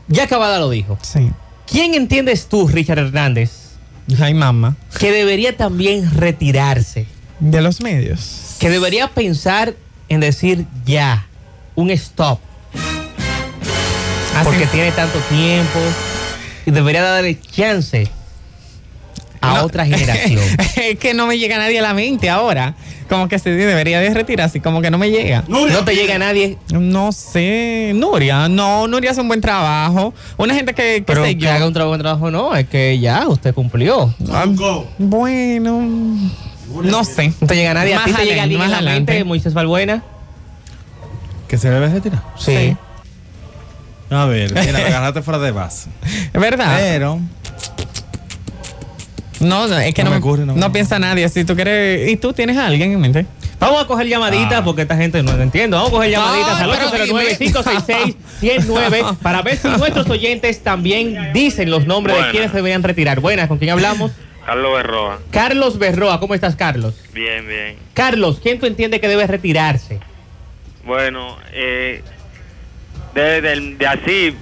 [0.09, 0.99] Ya Cavada lo dijo.
[1.03, 1.31] Sí.
[1.71, 3.51] ¿Quién entiendes tú, Richard Hernández,
[4.21, 4.77] Ay, mamá.
[4.99, 7.07] que debería también retirarse?
[7.41, 8.57] De los medios.
[8.59, 9.75] Que debería pensar
[10.09, 11.27] en decir ya,
[11.75, 12.41] un stop.
[14.35, 15.79] Así- porque tiene tanto tiempo
[16.67, 18.09] y debería darle chance
[19.41, 19.65] a No.
[19.65, 20.41] otra generación.
[20.77, 22.75] es que no me llega nadie a la mente ahora.
[23.09, 25.43] Como que se debería de retirarse, como que no me llega.
[25.49, 30.13] No te llega a nadie, No sé, Nuria, no, Nuria hace un buen trabajo.
[30.37, 31.51] Una gente que, que pero sé que yo.
[31.51, 34.15] haga un trabajo, buen trabajo, no, es que ya usted cumplió.
[34.99, 35.81] Bueno,
[36.83, 37.33] no sé.
[37.41, 37.95] No te llega a nadie.
[37.95, 40.03] ¿A Más ti te llega adelante, alguien a más la mente, Moisés Balbuena?
[41.49, 42.23] ¿Que se debe retirar?
[42.37, 42.77] Sí.
[44.11, 45.89] A ver, mira, agarraste fuera de base.
[46.33, 46.77] Es verdad.
[46.79, 47.21] Pero,
[49.41, 51.29] No, no, es que No no, me ocurre, no no me- piensa nadie.
[51.29, 52.11] Si tú quieres.
[52.11, 53.27] ¿Y tú tienes a alguien en mente?
[53.61, 54.65] Vamos a coger llamaditas Ah.
[54.65, 55.77] porque esta gente no lo entiende.
[55.77, 56.91] Vamos a coger llamaditas al pero
[58.41, 63.21] 809-566-109 para ver si nuestros oyentes también dicen los nombres de quienes deberían retirar.
[63.21, 64.13] Buenas, ¿con quién hablamos?
[64.47, 65.19] Carlos Berroa.
[65.31, 66.95] Carlos Berroa, ¿cómo estás, Carlos?
[67.13, 67.77] Bien, bien.
[67.95, 70.01] Carlos, ¿quién tú entiendes que debe retirarse?
[70.85, 72.03] Bueno, eh,
[73.15, 74.35] de, de- de así,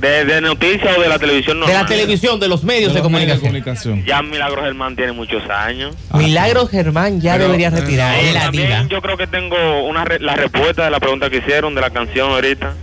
[0.00, 1.86] de, de noticias o de la televisión De la normal.
[1.86, 4.04] televisión, de los medios de, los medios comunicación.
[4.04, 5.94] Ya Milagros Germán tiene muchos años.
[6.12, 8.18] Milagros Germán ya Pero, debería eh, retirar.
[8.18, 9.56] Eh, la también yo creo que tengo
[9.88, 12.74] una re- la respuesta de la pregunta que hicieron de la canción ahorita.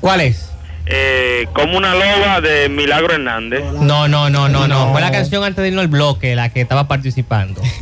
[0.00, 0.46] ¿Cuál es?
[0.90, 3.62] Eh, como una loba de Milagro Hernández.
[3.74, 4.86] No, no, no, no, no.
[4.86, 4.92] No.
[4.92, 7.60] Fue la canción antes de irnos al bloque, la que estaba participando.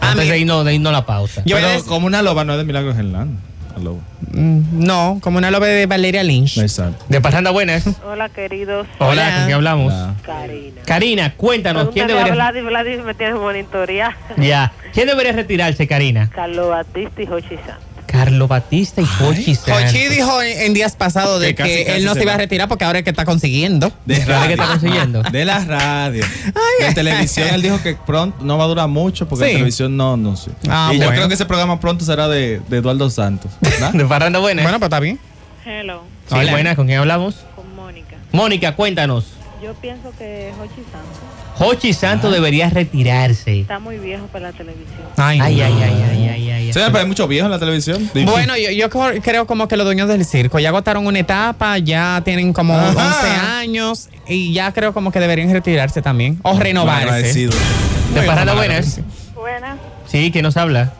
[0.00, 0.34] Ah, antes mira.
[0.34, 1.42] de irnos, de irnos a la pausa.
[1.44, 3.38] Pero como una loba no es de Milagros Hernández.
[3.76, 6.58] Mm, No, como una lobe de Valeria Lynch.
[6.58, 7.04] Exacto.
[7.08, 7.84] De Parranda Buenas.
[8.06, 8.86] Hola, queridos.
[8.98, 9.36] Hola, Hola.
[9.38, 9.92] ¿con qué hablamos?
[9.92, 10.82] La- Karina.
[10.86, 14.14] Karina, cuéntanos, ¿quién Pregúntale debería, Vladi, Vladi me tiene monitorear.
[14.36, 14.72] ya.
[14.92, 16.28] ¿Quién debería retirarse, Karina?
[16.34, 17.76] Carlos Batista y Santos.
[18.06, 19.84] Carlos Batista y Jochi Santos.
[19.84, 22.24] Jochi dijo en en días pasados de Que casi, que casi él no se se
[22.24, 23.92] iba a retirar porque ahora es que está consiguiendo.
[24.04, 24.46] De ¿Sabe radio.
[24.48, 25.22] qué está consiguiendo?
[25.32, 26.24] De la radio.
[26.80, 29.50] de televisión, él dijo que pronto no va a durar mucho porque Sí.
[29.50, 30.50] en televisión no, no sé.
[30.68, 33.50] Ah, y yo creo que ese programa pronto será de, de Eduardo Santos.
[33.92, 34.62] De Parranda Buenas.
[34.64, 35.18] Bueno, pues está bien.
[35.64, 36.50] Hello, sí, hola.
[36.52, 37.36] buenas, ¿con quién hablamos?
[37.56, 38.16] con Mónica.
[38.32, 39.26] Mónica, cuéntanos.
[39.62, 41.18] Yo pienso que Jochi Santos
[41.62, 43.60] Jochi Santos debería retirarse.
[43.60, 44.98] está muy viejo para la televisión.
[45.16, 45.64] Ay, Ay, no.
[45.64, 46.70] ay, ay, ay, ay, ay.
[46.74, 48.10] Pero hay mucho viejo en la televisión.
[48.12, 52.52] Bueno, yo, creo como que los dueños del circo ya agotaron una etapa, ya tienen
[52.52, 52.90] como Ajá.
[52.90, 53.28] 11
[53.60, 57.08] años y ya creo como que deberían retirarse también o renovarse.
[57.08, 57.52] Agradecido.
[58.14, 59.00] De Parranda Buenas.
[59.34, 59.78] Buenas.
[60.06, 60.92] Sí, ¿quién nos habla?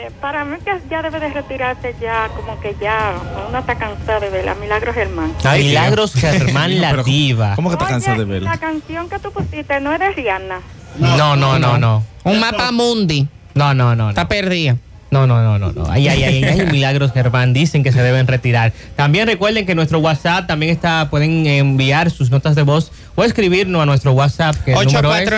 [0.00, 3.12] Eh, para mí que ya debe de retirarse ya, como que ya,
[3.48, 5.34] uno está cansado de ver a Milagros Germán.
[5.44, 7.54] Ay, Milagros Germán la Pero, diva.
[7.54, 8.48] ¿Cómo que te cansas de verlo?
[8.48, 10.60] la canción que tú pusiste no es de Rihanna.
[10.98, 12.02] No, no, no, no.
[12.24, 13.28] Un mapa mundi.
[13.54, 14.08] No, no, no.
[14.08, 14.76] Está perdida.
[15.10, 15.90] No, no, no, no, no.
[15.90, 18.72] Ay, ay, ay, ay, ay, Milagros Germán dicen que se deben retirar.
[18.96, 23.82] También recuerden que nuestro WhatsApp también está, pueden enviar sus notas de voz o escribirnos
[23.82, 25.28] a nuestro WhatsApp que el número es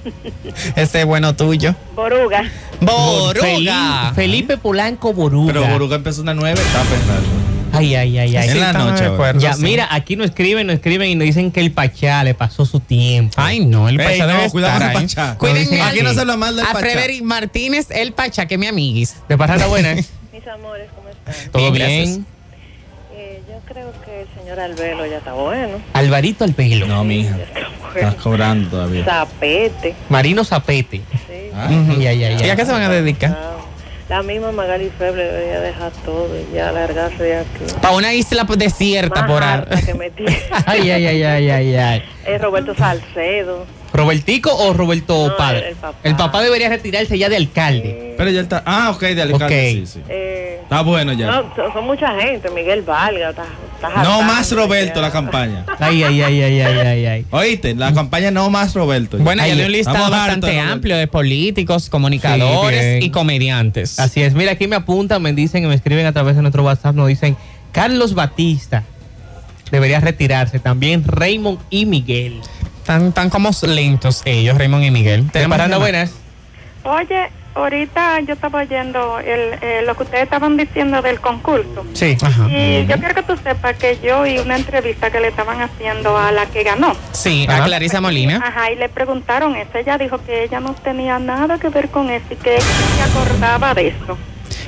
[0.76, 1.74] Ese es bueno tuyo.
[1.94, 2.44] Boruga.
[2.80, 3.40] Boruga.
[3.40, 5.52] Felipe, Felipe Polanco Boruga.
[5.52, 7.41] Pero Boruga empezó una nueva etapa en radio.
[7.72, 8.48] Ay, ay, ay, ay.
[8.48, 9.62] En Sí, la noche acuerdo, Ya, sí.
[9.62, 12.80] mira, aquí no escriben, no escriben y nos dicen que el Pachá le pasó su
[12.80, 13.34] tiempo.
[13.36, 14.92] Ay, no, el Ey, Pacha no, debe cuidado el.
[14.92, 15.36] Pachá.
[15.54, 16.80] Dicen Aquí no se habla mal del a Pachá.
[16.80, 19.16] Frederick Martínez, el Pacha, que es mi amiguis.
[19.28, 19.94] De Parranda Buena.
[20.32, 21.50] Mis amores, ¿cómo están?
[21.50, 22.26] ¿Todo Bien, bien?
[23.14, 25.78] Eh, yo creo que el señor Albelo ya está bueno.
[25.92, 26.86] Alvarito al pelo.
[26.86, 27.36] No, mija.
[27.36, 27.60] Ya está
[27.94, 29.04] Estás cobrando todavía.
[29.04, 29.94] Zapete.
[30.08, 30.98] Marino Zapete.
[30.98, 31.50] Sí.
[31.54, 33.36] Ah, Ay, ay, ay, ¿Y a qué se van a dedicar?
[34.12, 37.64] La misma Magali Feble debería dejar todo y ya largarse de aquí.
[37.80, 39.62] Para una isla desierta Más por ahí.
[40.66, 42.02] Ay, ay, ay, ay, ay, ay.
[42.26, 43.64] Es Roberto Salcedo.
[43.92, 45.68] ¿Robertico o Roberto No, Padre?
[45.70, 45.98] el papá.
[46.02, 48.14] El papá debería retirarse ya de alcalde.
[48.16, 48.62] Pero ya está.
[48.66, 49.44] Ah, ok, de alcalde.
[49.44, 49.86] Ok.
[49.86, 50.00] Sí, sí.
[50.08, 51.26] Eh, Está bueno ya.
[51.42, 52.48] no, son, mucha gente.
[52.50, 53.30] Miguel Valga.
[53.30, 55.00] Está, está No más Roberto ya.
[55.02, 55.66] la campaña.
[55.78, 57.26] Ay, ay, ay, ay, ay, ay, ay.
[57.30, 59.18] Oíste, la campaña no más Roberto.
[59.18, 63.98] Bueno, ya hay un listado bastante amplio de políticos, comunicadores y comediantes.
[64.00, 64.32] Así es.
[64.34, 67.36] Mira, aquí me apuntan, me dicen, me escriben a través de nuestro WhatsApp, nos dicen,
[67.72, 68.84] Carlos Batista
[69.70, 70.58] debería retirarse.
[70.58, 72.40] También Raymond y Miguel.
[72.92, 75.24] Tan, tan como lentos ellos, Raymond y Miguel.
[75.32, 75.78] Parranda llamada.
[75.78, 76.12] Buenas.
[76.84, 81.86] Oye, ahorita yo estaba oyendo el, eh, lo que ustedes estaban diciendo del concurso.
[81.94, 82.18] Sí.
[82.20, 82.50] Ajá.
[82.50, 86.18] Y yo quiero que tú sepas que yo vi una entrevista que le estaban haciendo
[86.18, 86.94] a la que ganó.
[87.12, 87.64] Sí, a.
[87.64, 88.42] Clarisa Molina.
[88.44, 89.70] Ajá, y le preguntaron eso.
[89.78, 93.02] Ella dijo que ella no tenía nada que ver con eso y que ella se
[93.10, 94.18] acordaba de eso.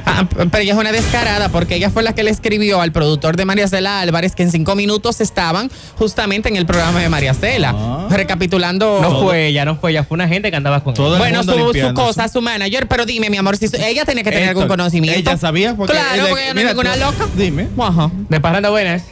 [0.07, 3.37] Ah, pero ella es una descarada porque ella fue la que le escribió al productor
[3.37, 7.33] de María Cela Álvarez que en cinco minutos estaban justamente en el programa de María
[7.35, 7.73] Cela.
[7.75, 8.07] Ah.
[8.11, 9.01] Recapitulando.
[9.01, 11.73] No fue ella, no fue ella, fue una gente que andaba con Todo Bueno, mundo
[11.73, 14.49] su, su cosa, su manager, pero dime, mi amor, si su- ella tenía que tener
[14.51, 15.19] algún conocimiento.
[15.31, 17.27] Ella sabía porque Claro, él- porque ella no es ninguna tú- loca.
[17.37, 17.69] Dime.
[17.79, 18.11] Ajá.
[18.29, 19.05] De Parranda Buenas.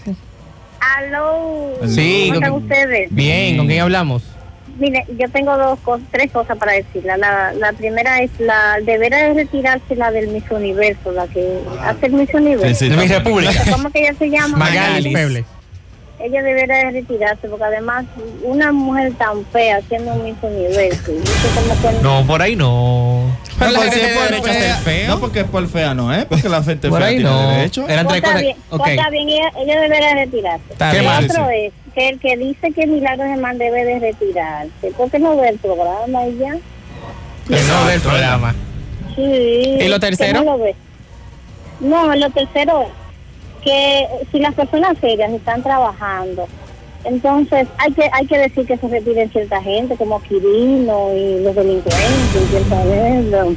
[0.98, 1.78] Aló.
[1.87, 3.09] Sí, ¿Cómo están con- ustedes?
[3.11, 4.22] Bien, ¿con quién hablamos?
[4.79, 7.16] Mire, yo tengo dos cosas, tres cosas para decirle.
[7.18, 12.07] La, la primera es la deberá de retirarse la del Miss Universo, la que hace
[12.07, 12.75] el Miss Universo.
[12.79, 13.53] Sí, sí, Miss República.
[13.70, 14.57] ¿Cómo que ella se llama?
[14.57, 15.45] Magali Febles.
[16.23, 18.05] Ella deberá de retirarse porque además
[18.43, 21.12] una mujer tan fea siendo un Universo.
[22.03, 23.25] No, por ahí no.
[23.59, 25.09] No, la porque gente es por tiene derecho a ser fea.
[25.09, 26.27] No, porque es por fea, no, ¿eh?
[26.29, 27.49] Porque la gente Por fea ahí tiene no.
[27.51, 27.89] derecho.
[27.89, 28.41] Eran Pues tres está cosas.
[28.43, 30.64] bien, pues bien, ella, ella deberá de retirarse.
[30.73, 31.12] Está el bien.
[31.12, 31.66] otro Sí, sí.
[31.66, 35.49] es que el que dice que Milagros Germán debe de retirarse, ¿por qué no ve
[35.51, 36.53] el programa y ya?
[37.49, 38.55] Que no del programa.
[39.16, 39.23] Sí.
[39.81, 40.43] ¿Y lo ¿que tercero?
[40.43, 40.75] No, lo ve?
[41.81, 42.89] no, lo tercero es
[43.64, 46.46] que si las personas serias están trabajando,
[47.04, 51.54] entonces hay que hay que decir que se retiren cierta gente, como Quirino y los
[51.54, 53.54] delincuentes, lo-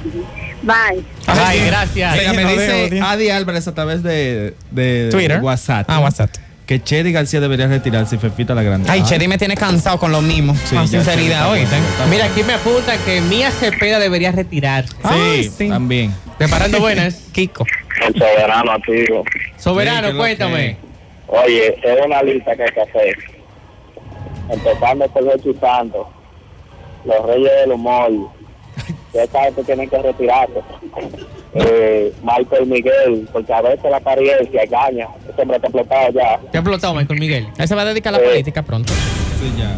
[0.64, 1.04] Bye.
[1.28, 2.18] Ay, gracias.
[2.18, 3.00] Oiga, me dice.
[3.04, 5.40] Adi Álvarez a través de, de Twitter.
[5.42, 5.86] WhatsApp.
[5.88, 6.32] Ah, WhatsApp.
[6.66, 8.90] Que Chedi García debería retirarse y Fefita la Grande.
[8.90, 9.04] Ay.
[9.04, 10.56] Chedi me tiene cansado con lo mismo.
[10.56, 11.70] Sí, con ya, sinceridad, bueno.
[12.10, 14.88] Mira, aquí me apunta que Mía Cepeda debería retirar.
[14.88, 15.70] Sí, Ay, sí.
[15.70, 16.12] también.
[16.40, 17.16] Preparando buenas.
[17.32, 17.68] Kiko.
[18.02, 19.24] El soberano activo.
[19.32, 20.78] Sí, ¿qué Soberano, cuéntame.
[21.28, 23.18] Oye, es una lista que hay que hacer.
[24.50, 26.08] Empezando por los Santos,
[27.06, 28.12] los Reyes del Humor.
[29.12, 30.60] que Esta gente tiene que retirarse.
[31.56, 35.08] Eh, Michael Miguel, porque a veces la apariencia engaña.
[35.32, 36.38] Ese hombre está explotado ya.
[36.52, 37.48] ¿Te ha explotado, Michael Miguel?
[37.58, 38.30] Él se va a dedicar a la Eh.
[38.30, 38.94] política pronto.
[38.94, 39.76] Sí, ya.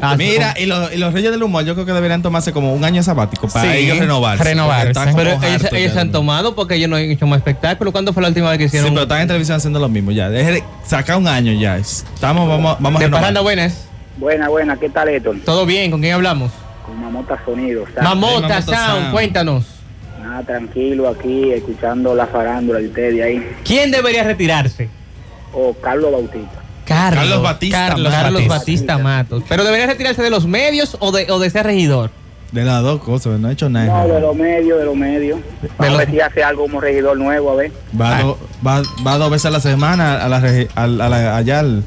[0.00, 2.72] Ah, Mira, y, los- y los Reyes del Humor yo creo que deberían tomarse como
[2.74, 4.42] un año sabático para Sí, ellos renovarse.
[4.44, 4.92] renovarse.
[5.14, 7.92] Pero ellos, ellos se han tomado porque ellos no han hecho más espectáculo.
[7.92, 8.94] ¿Cuándo fue la última vez que Sí, hicieron?
[8.94, 10.28] pero están en televisión haciendo lo mismo ya.
[10.30, 11.76] Deje- Saca un año ya.
[11.76, 13.42] Estamos, vamos, vamos a renovar.
[13.42, 13.86] Buenas.
[14.16, 15.34] Buena, buena, ¿qué tal esto?
[15.44, 15.90] ¿Todo bien?
[15.90, 16.50] ¿Con quién hablamos?
[16.86, 17.84] Con Mamota Sonido.
[18.02, 18.02] Mamota
[18.48, 19.12] Mamota Sound, Sound.
[19.12, 19.64] cuéntanos.
[20.22, 23.46] Nada, tranquilo aquí, escuchando la farándula de ustedes ahí.
[23.64, 24.88] ¿Quién debería retirarse?
[25.52, 26.61] O Carlos Bautista.
[26.84, 28.22] Carlos, Carlos Batista Carlos, Matos.
[28.22, 29.42] Carlos Batista Matos.
[29.48, 32.10] ¿Pero debería retirarse de los medios o de, o de ser regidor?
[32.50, 33.86] De las dos cosas, no ha hecho nada.
[34.06, 35.40] No, de los medios, de los medios.
[35.78, 37.72] Vamos a ver si hace algo como regidor nuevo, a ver.
[37.98, 41.36] Va, do- va, va dos veces a la semana a la, regi- al- a la-
[41.36, 41.82] allá al,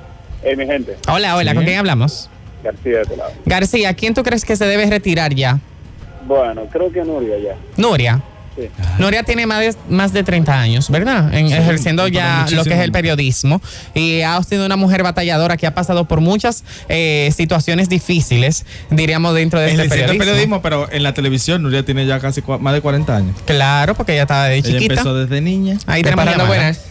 [0.57, 1.57] Mi gente, Hola, hola, Sí.
[1.57, 2.30] ¿con quién hablamos?
[2.62, 3.32] García de este lado.
[3.46, 5.59] García, ¿quién tú crees que se debe retirar ya?
[6.26, 7.55] Bueno, creo que Nuria ya.
[7.76, 8.22] Nuria.
[8.57, 8.68] Sí.
[8.98, 11.32] Nuria tiene más de, más de 30 años, ¿verdad?
[11.32, 13.62] En- ejerciendo ya lo que es el periodismo.
[13.94, 19.34] Y ha sido una mujer batalladora que ha pasado por muchas eh, situaciones difíciles, diríamos,
[19.34, 20.18] dentro de Es este el periodismo.
[20.24, 23.36] periodismo, pero en la televisión Nuria tiene ya casi más de 40 años.
[23.46, 24.94] Claro, porque ella estaba de Ella chiquita.
[24.94, 25.78] empezó desde niña.
[25.86, 26.46] Ahí tenemos llamada.
[26.48, 26.84] Buenas.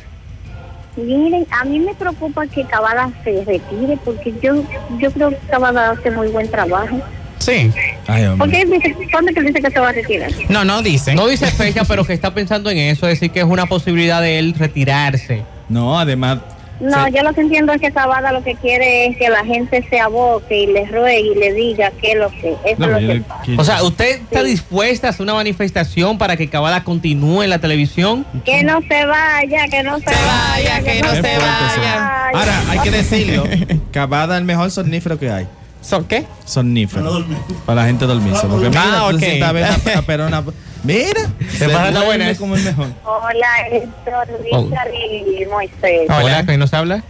[0.95, 4.63] Miren, a mí me preocupa que Cavada se retire porque yo
[4.99, 6.99] yo creo que Cavada hace muy buen trabajo.
[7.37, 7.71] Sí.
[8.09, 8.37] Ay, hombre.
[8.37, 10.31] ¿Por qué dice, ¿Cuándo que él dice que se va a retirar?
[10.49, 11.13] No, no dice.
[11.15, 14.21] No dice fecha, pero que está pensando en eso, es decir, que es una posibilidad
[14.21, 15.43] de él retirarse.
[15.69, 16.39] No, además.
[16.79, 19.43] No, se- yo lo que entiendo es que Cavada lo que quiere es que la
[19.43, 22.85] gente se aboque y le ruegue y le diga qué es lo que eso No,
[22.85, 26.47] es lo que que- O sea, ¿usted está dispuesta a hacer una manifestación para que
[26.47, 28.25] Cavada continúe en la televisión?
[28.45, 32.29] que no se vaya, que no se, vaya, que no se vaya.
[32.33, 33.43] Ahora, hay que decirlo.
[33.91, 35.47] Cavada es el mejor somnífero que hay.
[35.81, 36.25] ¿So qué?
[36.45, 37.25] Somnífero.
[37.65, 38.45] Para la gente dormirse.
[38.47, 39.19] Porque mira, Ah, tú ok.
[39.21, 40.43] te sientas a perona.
[40.83, 41.21] Mira.
[41.51, 42.37] se Parranda duerme Buenas.
[42.37, 42.87] como el mejor.
[43.03, 46.09] Hola, Héctor, Richard y Moisés.
[46.09, 47.03] Hola, ¿quién nos habla?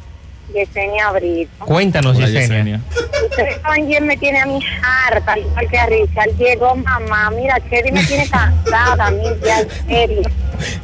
[0.54, 1.52] Yesenia Brito.
[1.66, 2.80] Cuéntanos, Hola, Yesenia.
[2.80, 2.82] Yesenia.
[3.30, 6.30] Ustedes saben quién me tiene a mí harta, al igual que a Richard.
[6.40, 10.22] Llegó mamá, mira, Chedi me tiene cansada a mí ya, en serio.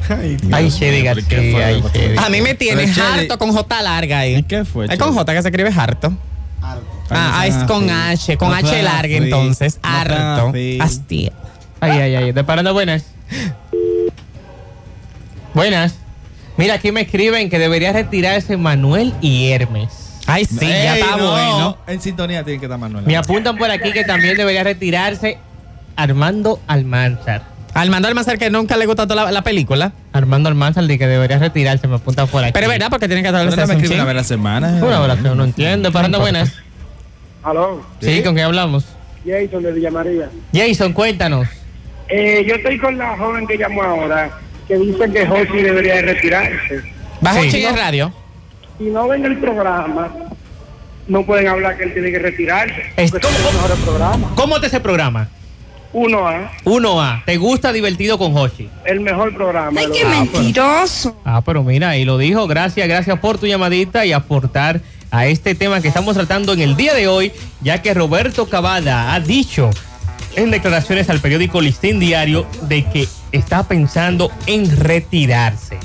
[0.08, 1.64] Ay, Dios Ay, Chedi mío, ¿por qué García, fue?
[1.64, 2.16] ay, Chedi.
[2.24, 4.36] A mí me tiene harto con J larga ahí.
[4.36, 4.86] ¿Y qué fue?
[4.86, 6.12] Es con J que se escribe harto.
[7.10, 9.76] Ah, ah, es con H, con No H larga así, entonces.
[9.76, 10.52] no tan Harto.
[10.84, 11.32] Hostia.
[11.80, 12.32] Ay, ay, ay.
[12.32, 13.04] De Paranda Buenas.
[15.54, 15.94] Buenas.
[16.56, 20.20] Mira, aquí me escriben que debería retirarse Manuel y Hermes.
[20.26, 21.78] Ay, sí, ya está no, bueno.
[21.86, 23.04] En sintonía tiene que estar Manuel.
[23.06, 25.38] Me apuntan por aquí que también debería retirarse
[25.94, 27.42] Armando Almanzar.
[27.74, 29.92] Armando Almanzar que nunca le gustó la, la película.
[30.12, 32.52] Armando Almanzar de que debería retirarse, me apuntan por aquí.
[32.52, 34.68] Pero es verdad, porque tiene que estar no me escribe una vez a la semana.
[34.82, 35.92] Una oración, no entiendo.
[35.92, 36.52] Paranda Buenas.
[37.46, 38.84] Aló, Sí, ¿con qué hablamos?
[39.24, 40.28] Jason de Villa María.
[40.52, 41.46] Jason, cuéntanos.
[42.08, 44.30] Eh, yo estoy con la joven que llamó ahora,
[44.66, 46.82] que dice que Josi debería de retirarse.
[47.20, 47.50] Bajo Sí.
[47.50, 48.12] chingue radio.
[48.78, 50.12] Si no ven el programa,
[51.06, 52.82] no pueden hablar que él tiene que retirarse.
[52.96, 54.30] Es- porque ¿cómo- son los mejores programas.
[54.34, 55.28] ¿Cómo te ese programa?
[55.92, 57.22] 1A, 1A.
[57.24, 58.68] ¿Te gusta Divertido con Hochi?
[58.84, 59.80] el mejor programa.
[59.80, 61.16] Ay, qué mentiroso.
[61.24, 62.46] Ah, pero mira, y lo dijo.
[62.48, 64.80] Gracias, gracias por tu llamadita y aportar
[65.10, 69.14] a este tema que estamos tratando en el día de hoy, ya que Roberto Cavada
[69.14, 69.70] ha dicho
[70.36, 75.78] en declaraciones al periódico Listín Diario de que está pensando en retirarse.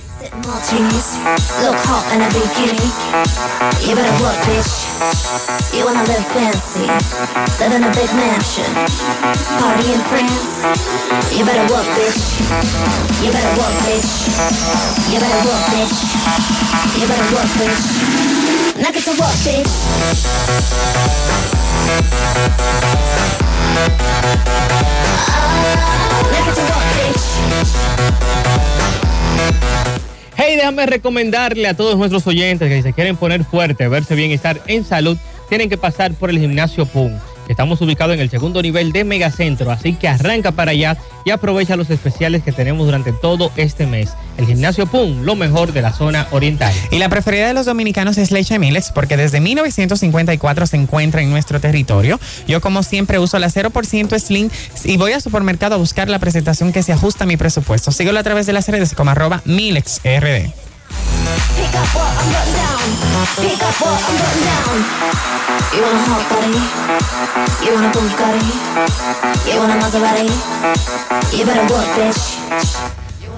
[30.35, 34.31] Hey, déjame recomendarle a todos nuestros oyentes que si se quieren poner fuerte, verse bien
[34.31, 35.15] y estar en salud,
[35.47, 37.11] tienen que pasar por el gimnasio PUM.
[37.51, 41.75] Estamos ubicados en el segundo nivel de Megacentro, así que arranca para allá y aprovecha
[41.75, 44.11] los especiales que tenemos durante todo este mes.
[44.37, 46.73] El gimnasio PUM, lo mejor de la zona oriental.
[46.91, 51.29] Y la preferida de los dominicanos es leche Miles porque desde 1954 se encuentra en
[51.29, 52.21] nuestro territorio.
[52.47, 54.49] Yo como siempre uso la 0% Slim
[54.85, 57.91] y voy al supermercado a buscar la presentación que se ajusta a mi presupuesto.
[57.91, 60.60] Síguelo a través de las redes como arroba MilexRD.
[61.55, 62.87] Pick up what I'm putting down.
[63.39, 64.77] Pick up what I'm putting down.
[65.73, 66.63] You want a hot body?
[67.65, 68.51] You want a Bugatti?
[69.47, 70.29] You want a Maserati?
[71.37, 72.19] You better work, bitch.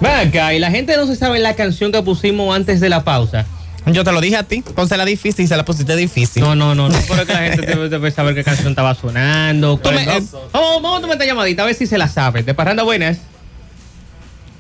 [0.02, 3.04] Ven acá, y la gente no se sabe la canción que pusimos antes de la
[3.04, 3.46] pausa.
[3.86, 6.42] Yo te lo dije a ti, pónsela difícil y se la pusiste difícil.
[6.42, 9.80] No, no, no, no, pero que la gente debe, debe saber qué canción estaba sonando.
[9.84, 12.44] es- vamos, vamos a tomar esta llamadita a ver si se la sabe.
[12.44, 13.18] De Parranda, buenas.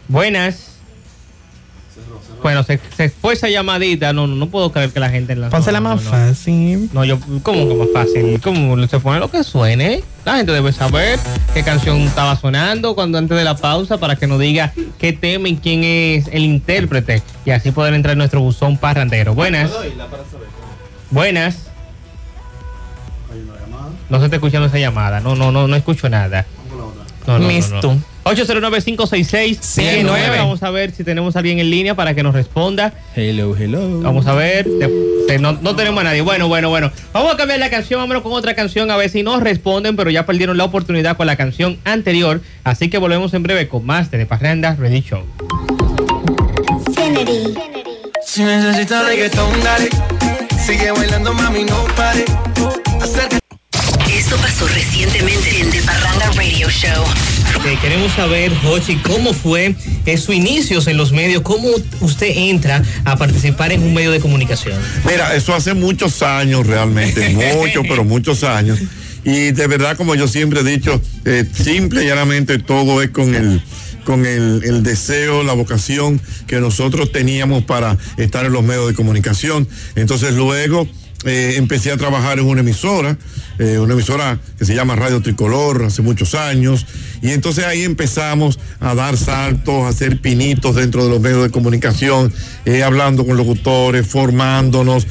[0.07, 0.72] Buenas.
[2.43, 4.11] Bueno, se, se fue esa llamadita.
[4.11, 5.49] No, no, no puedo creer que la gente la.
[5.49, 6.17] Pónsela no, más no, no.
[6.17, 6.89] fácil.
[6.93, 8.39] No, yo, ¿cómo que más fácil?
[8.41, 10.03] ¿Cómo se pone lo que suene?
[10.25, 11.19] La gente debe saber
[11.53, 15.47] qué canción estaba sonando cuando antes de la pausa para que nos diga qué tema
[15.47, 19.33] y quién es el intérprete y así poder entrar en nuestro buzón parrandero.
[19.33, 19.71] Buenas.
[21.11, 21.67] Buenas.
[24.09, 25.21] No se está escuchando esa llamada.
[25.21, 26.45] No, no, no, no escucho nada.
[27.27, 27.81] No, no, Miss no, no.
[27.81, 27.97] tú.
[28.25, 30.37] 809-566-109.
[30.37, 32.93] Vamos a ver si tenemos a alguien en línea para que nos responda.
[33.15, 34.01] Hello, hello.
[34.01, 34.65] Vamos a ver.
[34.79, 34.89] Te-
[35.27, 36.21] te- no, no tenemos a nadie.
[36.21, 36.91] Bueno, bueno, bueno.
[37.11, 37.99] Vamos a cambiar la canción.
[37.99, 41.27] Vámonos con otra canción a ver si nos responden, pero ya perdieron la oportunidad con
[41.27, 42.41] la canción anterior.
[42.63, 45.23] Así que volvemos en breve con más de The Parranda Ready Show.
[46.95, 47.53] Kennedy.
[48.25, 49.89] Si necesitas reggaetón, dale.
[50.65, 52.23] Sigue bailando, mami, no pare.
[53.01, 53.42] Acércate.
[54.23, 57.03] Esto pasó recientemente en The Parranda Radio Show.
[57.65, 61.67] Eh, queremos saber, Jochi, cómo fue eh, su inicios en los medios, cómo
[61.99, 64.79] usted entra a participar en un medio de comunicación.
[65.05, 68.79] Mira, eso hace muchos años realmente, muchos, pero muchos años.
[69.25, 73.35] Y de verdad, como yo siempre he dicho, eh, simple y llanamente todo es con
[73.35, 73.61] el
[74.05, 78.93] con el, el deseo, la vocación que nosotros teníamos para estar en los medios de
[78.93, 79.67] comunicación.
[79.95, 80.87] Entonces luego
[81.25, 83.17] eh, empecé a trabajar en una emisora,
[83.59, 86.85] eh, una emisora que se llama Radio Tricolor hace muchos años,
[87.21, 91.49] y entonces ahí empezamos a dar saltos, a hacer pinitos dentro de los medios de
[91.49, 92.33] comunicación,
[92.65, 95.07] eh, hablando con locutores, formándonos,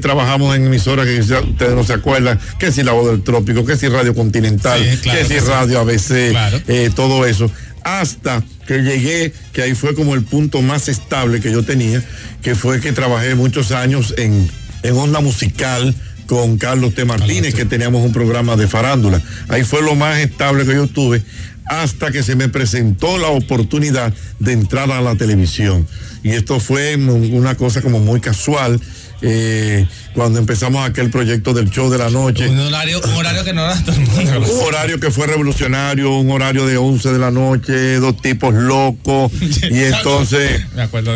[0.00, 3.76] trabajamos en emisoras que ustedes no se acuerdan, que si La Voz del Trópico, que
[3.76, 5.46] si Radio Continental, Sí, claro que si.
[5.46, 6.60] Radio ABC, Claro.
[6.94, 7.50] todo eso
[7.84, 12.02] hasta que llegué, que ahí fue como el punto más estable que yo tenía,
[12.42, 14.48] que fue que trabajé muchos años en,
[14.84, 15.94] en onda musical
[16.26, 17.04] con Carlos T.
[17.04, 19.20] Martínez, que teníamos un programa de farándula.
[19.48, 21.22] Ahí fue lo más estable que yo tuve
[21.66, 25.86] hasta que se me presentó la oportunidad de entrar a la televisión.
[26.22, 28.78] Y esto fue un- una cosa como muy casual.
[29.26, 32.46] Eh, cuando empezamos aquel proyecto del show de la noche.
[32.46, 34.52] Un horario, un horario que no era todo el mundo.
[34.54, 39.32] Un horario que fue revolucionario, un horario de 11 de la noche, dos tipos locos.
[39.70, 40.62] y entonces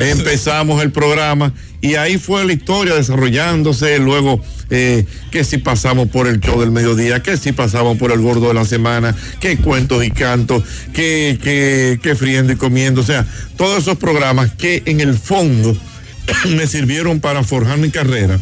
[0.01, 3.99] empezamos el programa y ahí fue la historia desarrollándose.
[3.99, 4.41] Luego,
[4.71, 8.49] eh, que si pasamos por el show del mediodía, que si pasamos por el gordo
[8.49, 10.63] de la semana, que cuentos y cantos,
[10.95, 13.03] que, que, que friendo y comiendo.
[13.03, 15.77] O sea, todos esos programas que en el fondo
[16.57, 18.39] me sirvieron para forjar mi carrera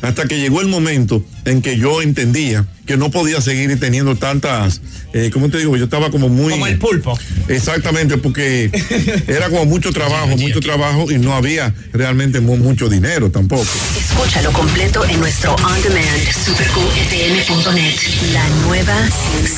[0.00, 4.80] hasta que llegó el momento en que yo entendía que no podía seguir teniendo tantas,
[5.12, 5.76] eh, ¿cómo te digo?
[5.76, 6.52] Yo estaba como muy...
[6.52, 7.18] Como el pulpo.
[7.48, 8.70] Exactamente, porque
[9.26, 13.66] era como mucho trabajo, mucho trabajo y no había realmente mu- mucho dinero tampoco.
[13.98, 17.94] Escúchalo completo en nuestro on demand supercoolfm.net.
[18.32, 18.96] La nueva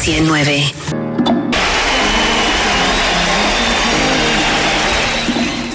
[0.03, 1.39] 109.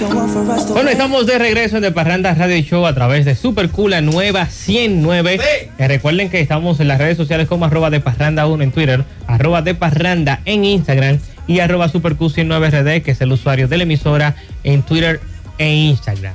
[0.08, 4.00] Bueno, estamos de regreso en De Parranda Radio Show a través de Super Cool, la
[4.00, 5.40] nueva 109.
[5.78, 9.04] Eh, recuerden que estamos en las redes sociales como arroba de Parranda 1 en Twitter,
[9.26, 13.68] arroba de Parranda en Instagram y arroba Super Cool 109 RD, que es el usuario
[13.68, 15.20] de la emisora en Twitter
[15.58, 16.34] e Instagram.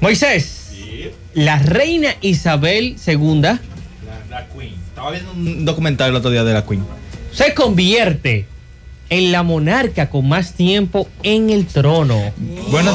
[0.00, 0.72] Moisés,
[1.34, 3.40] la reina Isabel II
[4.30, 4.74] La Queen.
[4.88, 6.84] Estaba viendo un documental el otro día de la Queen.
[7.32, 8.46] se convierte
[9.12, 12.18] en la monarca con más tiempo en el trono.
[12.70, 12.92] Bueno,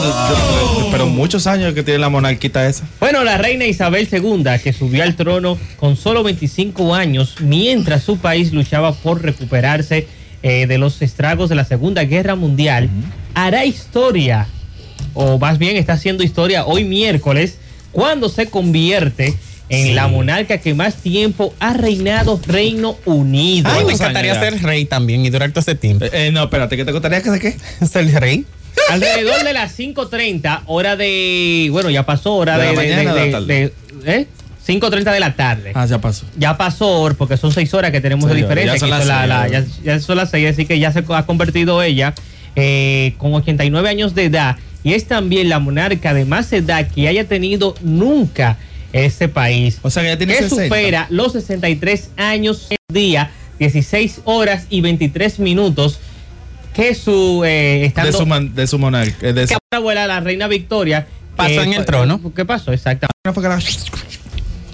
[0.89, 2.88] pero muchos años que tiene la monarquita esa.
[2.99, 8.18] Bueno, la reina Isabel II, que subió al trono con solo 25 años, mientras su
[8.18, 10.07] país luchaba por recuperarse
[10.41, 12.89] eh, de los estragos de la Segunda Guerra Mundial,
[13.36, 14.47] hará historia,
[15.13, 17.59] o más bien está haciendo historia hoy miércoles,
[17.91, 19.36] cuando se convierte
[19.70, 19.93] en Sí.
[19.93, 23.70] la monarca que más tiempo ha reinado Reino Unido.
[23.72, 26.05] Ay, me encantaría ser rey también y durar todo ese tiempo.
[26.11, 27.57] Eh, no, espérate, ¿qué te gustaría que qué?
[27.86, 28.45] Ser rey.
[28.89, 31.68] Alrededor de las 5.30, hora de...
[31.72, 32.74] Bueno, ya pasó, hora ¿De de...
[32.76, 33.74] la de- de la de- tarde?
[34.03, 34.28] de- ¿eh?
[34.65, 35.72] 5.30 de la tarde.
[35.76, 36.26] Ah, ya pasó.
[36.38, 38.74] Ya pasó, porque son seis horas que tenemos de diferencia.
[38.74, 39.65] ya son las son la- seis, la- ya.
[39.65, 42.13] ya, ya son las seis, así que ya se ha convertido ella
[42.55, 47.07] eh, con 89 años de edad y es también la monarca de más edad que
[47.07, 48.57] haya tenido nunca
[49.05, 49.79] este país.
[49.81, 50.63] O sea que ya tiene que 60.
[50.65, 55.99] supera los 63 años el día, 16 horas y 23 minutos
[56.73, 59.27] que su eh, De su, man- de su monarca.
[59.27, 62.19] eh, De que su- ahora abuela la reina Victoria Pasó en el trono.
[62.35, 62.71] ¿Qué pasó?
[62.73, 63.13] Exactamente.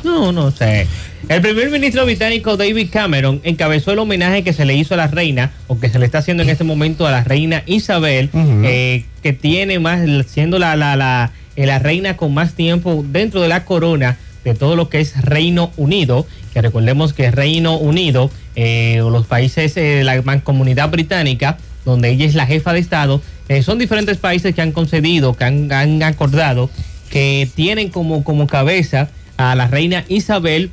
[0.04, 0.88] No, no sé.
[1.30, 5.08] El primer ministro británico David Cameron encabezó el homenaje que se le hizo a la
[5.08, 9.06] reina, o que se le está haciendo en este momento a la reina Isabel, eh,
[9.22, 13.48] que tiene más, siendo la, la, la, eh, la reina con más tiempo dentro de
[13.48, 18.98] la corona de todo lo que es Reino Unido, que recordemos que Reino Unido, eh,
[18.98, 23.62] los países eh, de la mancomunidad británica, donde ella es la jefa de Estado, eh,
[23.64, 26.70] son diferentes países que han concedido, que han, acordado,
[27.10, 30.72] que tienen como, como cabeza a la reina Isabel,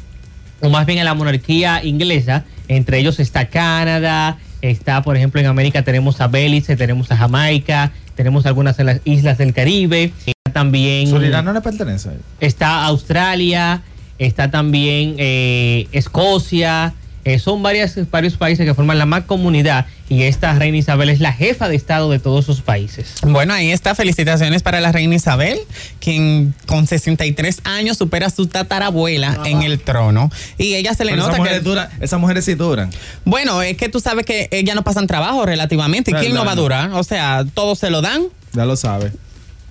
[0.60, 2.44] o más bien a la monarquía inglesa.
[2.68, 7.92] Entre ellos está Canadá, está, por ejemplo, en América tenemos a Belice, tenemos a Jamaica,
[8.14, 10.12] tenemos algunas de las islas del Caribe,
[10.52, 12.10] también Surinam no le pertenece.
[12.40, 13.82] está Australia,
[14.18, 16.94] está también eh, Escocia,
[17.24, 21.20] eh, son varias, varios países que forman la más comunidad y esta reina Isabel es
[21.20, 23.14] la jefa de Estado de todos esos países.
[23.22, 23.94] Bueno, ahí está.
[23.94, 25.58] Felicitaciones para la reina Isabel,
[26.00, 30.30] quien con 63 años supera a su tatarabuela en el trono.
[30.56, 31.60] Y ella se le Pero nota que...
[31.60, 32.90] duran, esas mujeres sí duran.
[33.26, 36.12] Bueno, es que tú sabes que ellas no pasan trabajo relativamente.
[36.12, 36.90] ¿Y quién no va a durar?
[36.92, 38.22] O sea, todos se lo dan.
[38.54, 39.12] Ya lo sabe.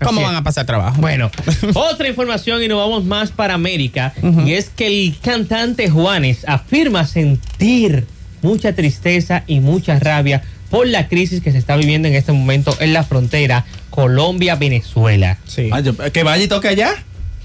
[0.04, 1.00] ¿Cómo van a pasar trabajo?
[1.02, 1.30] Bueno,
[1.74, 4.14] otra información y nos vamos más para América
[4.46, 8.06] y es que el cantante Juanes afirma sentir
[8.42, 12.76] mucha tristeza y mucha rabia por la crisis que se está viviendo en este momento
[12.80, 15.38] en la frontera Colombia-Venezuela.
[15.46, 15.70] Sí.
[15.72, 16.92] Ah, yo- que vaya y toque allá.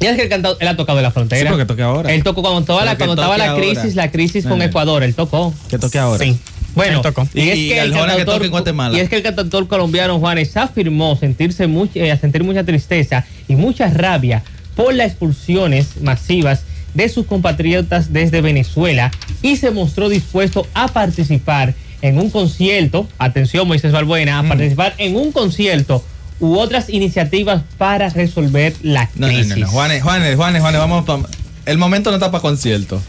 [0.01, 1.43] Y es que el cantante, él ha tocado en la frontera.
[1.43, 2.13] Sí, porque toque ahora.
[2.13, 3.81] Él tocó cuando estaba, la, Pero que cuando estaba la toque ahora.
[3.81, 4.67] crisis, la crisis con Nene.
[4.67, 5.55] Ecuador, él tocó.
[5.71, 6.23] Que toque ahora.
[6.23, 6.39] Sí.
[6.75, 7.03] Bueno,
[7.35, 8.97] y, es Y que el que cantautor, toque en Guatemala.
[8.97, 13.25] y es que el cantautor colombiano Juanes afirmó sentirse much- eh, a sentir mucha tristeza
[13.49, 14.43] y mucha rabia
[14.75, 16.63] por las expulsiones masivas
[16.95, 19.11] de sus compatriotas desde Venezuela
[19.43, 24.49] y se mostró dispuesto a participar en un concierto, atención Moisés Balbuena, a Mm.
[24.49, 26.05] participar en un concierto
[26.41, 29.49] u otras iniciativas para resolver la No, no, crisis.
[29.57, 29.69] no, no.
[29.69, 31.21] Juanes, Juanes, Juanes, Juanes, vamos pa-
[31.67, 33.01] El momento no está para concierto.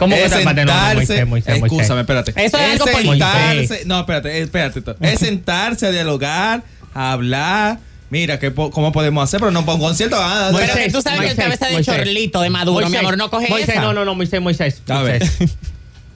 [0.00, 1.78] ¿Cómo que es está para- no, no, sentarse, Moisés, Moisés, Moisés.
[1.78, 2.30] Escúchame, espérate.
[2.44, 3.12] Eso es algo político.
[3.12, 4.82] sentarse, no, espérate, espérate.
[5.00, 6.62] Es sentarse a dialogar,
[6.94, 7.78] a hablar.
[8.10, 9.38] Mira, que po- ¿cómo podemos hacer?
[9.38, 10.16] Pero no para un concierto.
[10.18, 11.94] Ah, Pero Moisés, que tú sabes que el cabeza de Moisés.
[11.96, 13.82] chorlito de Maduro, mi amor, no coge Moisés, esa.
[13.82, 14.82] no, no, no, Moisés, Moisés.
[14.88, 15.22] A ver.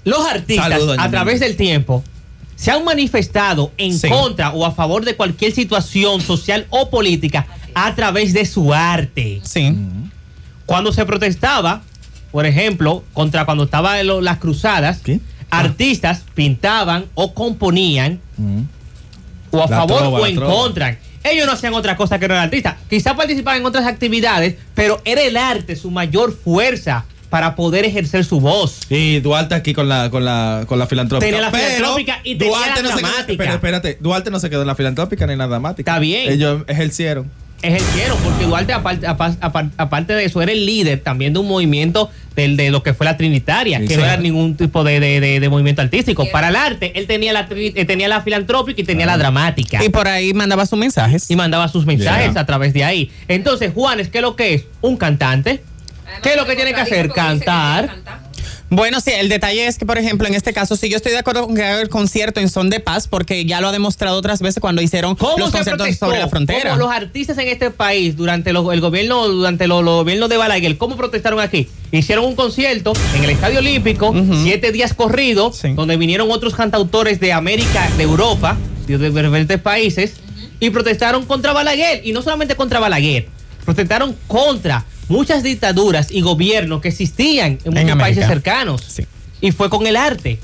[0.05, 2.03] Los artistas, Salud, a través del tiempo,
[2.57, 4.09] se han manifestado en Sí.
[4.09, 9.41] contra o a favor de cualquier situación social o política a través de su arte.
[9.45, 9.77] Sí.
[10.67, 11.83] Cuando se protestaba,
[12.35, 15.21] por ejemplo, contra cuando estaban lo- las cruzadas, ¿Qué?
[15.51, 18.63] artistas pintaban o componían Mm.
[19.53, 20.53] o a La favor trova, o en trova.
[20.53, 20.99] contra.
[21.23, 22.75] Ellos no hacían otra cosa que no eran artistas.
[22.91, 28.25] Quizá participaban en otras actividades, pero era el arte su mayor fuerza para poder ejercer
[28.25, 28.81] su voz.
[28.91, 31.25] Y Duarte aquí con la, con la, con la filantrópica.
[31.27, 33.39] Tenía la Pero filantrópica y tenía la no se quedó- dramática.
[33.45, 35.93] pero espérate, Duarte no se quedó en la filantrópica ni en la dramática.
[35.93, 36.33] Está bien.
[36.33, 37.31] Ellos ejercieron.
[37.65, 41.49] Ejercieron, porque Duarte, aparte, apa- apa- aparte de eso, era el líder también de un
[41.49, 44.01] movimiento del, de lo que fue la Trinitaria, Sí, que sí.
[44.01, 46.27] no era ningún tipo de, de- de- de movimiento artístico.
[46.31, 49.83] Para el arte, él tenía la, eh, tenía la filantrópica y tenía la dramática.
[49.85, 51.31] Y por ahí mandaba sus mensajes.
[51.31, 52.41] y mandaba sus mensajes Yeah.
[52.43, 53.11] a través de ahí.
[53.29, 54.65] Entonces, Juanes, ¿qué es lo que es?
[54.81, 55.63] Un cantante.
[56.23, 57.09] ¿Qué es lo que tiene que hacer?
[57.11, 57.91] Cantar.
[58.71, 61.19] Bueno, sí, el detalle es que, por ejemplo, en este caso, sí, yo estoy de
[61.19, 64.17] acuerdo con que haga el concierto en son de paz, porque ya lo ha demostrado
[64.19, 66.71] otras veces cuando hicieron ¿Cómo los conciertos sobre la frontera.
[66.71, 70.39] ¿Cómo los artistas en este país durante los- el gobierno durante los, los gobiernos de
[70.39, 71.69] Balaguer, cómo protestaron aquí?
[71.93, 74.13] Hicieron un concierto en el Estadio Olímpico,
[74.43, 78.57] siete días corridos, donde vinieron otros cantautores de América, de Europa,
[78.89, 80.15] de diferentes países,
[80.59, 82.01] y protestaron contra Balaguer.
[82.05, 83.29] Y no solamente contra Balaguer,
[83.65, 87.99] protestaron contra muchas dictaduras y gobiernos que existían en muchos América.
[87.99, 88.83] países cercanos.
[89.41, 90.39] Y fue con el arte.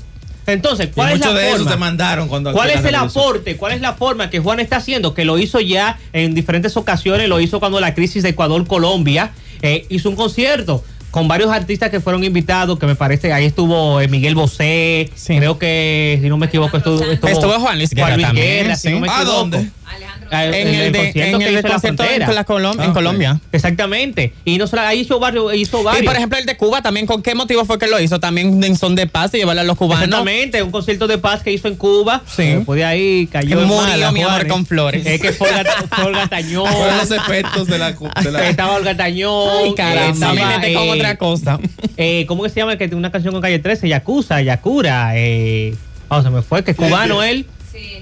[0.47, 1.71] Entonces, Y ¿cuál es la de forma?
[1.71, 3.57] se mandaron cuando ¿Cuál es el aporte?
[3.57, 5.13] ¿Cuál es la forma que Juan está haciendo?
[5.13, 9.85] Que lo hizo ya en diferentes ocasiones, lo hizo cuando la crisis de Ecuador-Colombia eh,
[9.89, 14.07] hizo un concierto con varios artistas que fueron invitados, que me parece, ahí estuvo eh,
[14.07, 18.75] Miguel Bosé, creo que, si no me equivoco, estuvo, Estuvo Juan Luis Guerra también, Guerra,
[18.77, 19.37] si no me ¿A equivoco.
[19.37, 19.69] dónde?
[20.33, 22.83] Ah, En el de- concierto en que el de hizo la concierto en la Colom-
[22.83, 22.93] en Ah.
[22.93, 23.39] Colombia.
[23.51, 24.33] Exactamente.
[24.45, 26.03] Y no solo ahí hizo varios, hizo varios.
[26.03, 28.19] Y por ejemplo, el de Cuba también, ¿con qué motivo fue que lo hizo?
[28.19, 30.05] También en son de paz y llevarle a los cubanos.
[30.05, 32.21] Exactamente, un concierto de paz que hizo en Cuba.
[32.25, 32.43] Sí.
[32.43, 35.05] Después de ahí cayó en Murió mala, mi amor con flores.
[35.05, 36.65] Es que fue Olga, fue Olga Tañón.
[36.73, 37.95] Fueron los efectos de la.
[37.95, 39.49] cu- de la- Estaba Olga Tañón.
[39.65, 41.59] Ay, caramba, metí con otra cosa.
[41.97, 42.71] eh, ¿Cómo que se llama?
[42.73, 45.11] el Que tiene una canción con Calle 13, Yakuza, Yakura.
[45.15, 45.75] Eh,
[46.07, 47.45] vamos, se me fue, que es cubano él.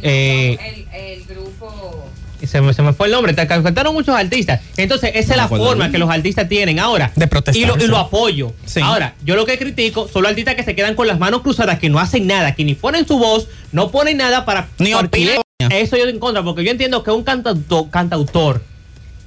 [0.02, 0.58] Eh,
[0.94, 2.09] el, grupo.
[2.50, 4.62] Se me, se me fue el nombre, te cantaron muchos artistas.
[4.78, 7.12] Entonces, esa No es la forma que los artistas tienen ahora.
[7.16, 8.54] De protestar, Y lo, y lo apoyo.
[8.66, 8.82] Sí.
[8.82, 11.80] Ahora, yo lo que critico son los artistas que se quedan con las manos cruzadas,
[11.80, 14.68] que no hacen nada, que ni ponen su voz, no ponen nada para.
[14.80, 14.92] Ni.
[15.72, 18.64] Eso yo en contra, porque yo entiendo que un cantautor, cantautor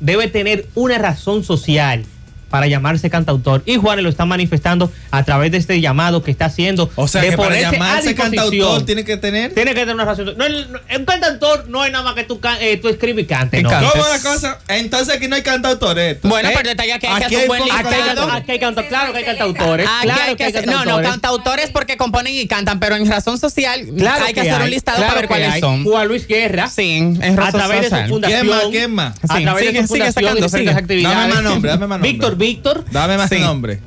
[0.01, 2.05] debe tener una razón social
[2.53, 3.63] para llamarse cantautor.
[3.65, 6.91] Y Juan lo está manifestando a través de este llamado que está haciendo.
[6.97, 9.55] O sea, de que para a llamarse cantautor tiene que tener.
[9.55, 10.35] Tiene que tener una razón.
[10.37, 13.63] No, no, un cantautor no es nada más que tú, eh, tú escribes y cantes.
[13.63, 13.71] No.
[13.71, 14.59] ¿Cómo la cosa?
[14.69, 16.19] Entonces aquí no hay cantautores.
[16.23, 18.21] Bueno, pero el detalle aquí hay que hacer un buen Aquí hay, listado.
[18.21, 19.87] canta- aquí hay canta- claro que hay cantautores.
[19.89, 21.11] Aquí claro hay que hacer- no, no, cantautores.
[21.11, 24.71] cantautores porque componen y cantan, pero en razón social Claro hay que, hacer hay, un
[24.71, 25.61] listado claro para ver que cuáles hay.
[25.61, 25.85] son.
[25.85, 26.69] Juan Luis Guerra.
[26.69, 28.07] Sí, en a razón través de social.
[28.09, 28.41] su fundación.
[28.43, 28.65] ¿Quién más?
[28.71, 29.15] ¿Quién más?
[29.29, 30.83] A través sigue- de su sigue fundación sacando, y diferentes sigue.
[30.83, 31.19] actividades.
[31.19, 32.13] Dame más nombre, dame más nombre.
[32.13, 32.85] Víctor Víctor.
[32.91, 33.39] Dame más Sí.
[33.39, 33.81] nombre.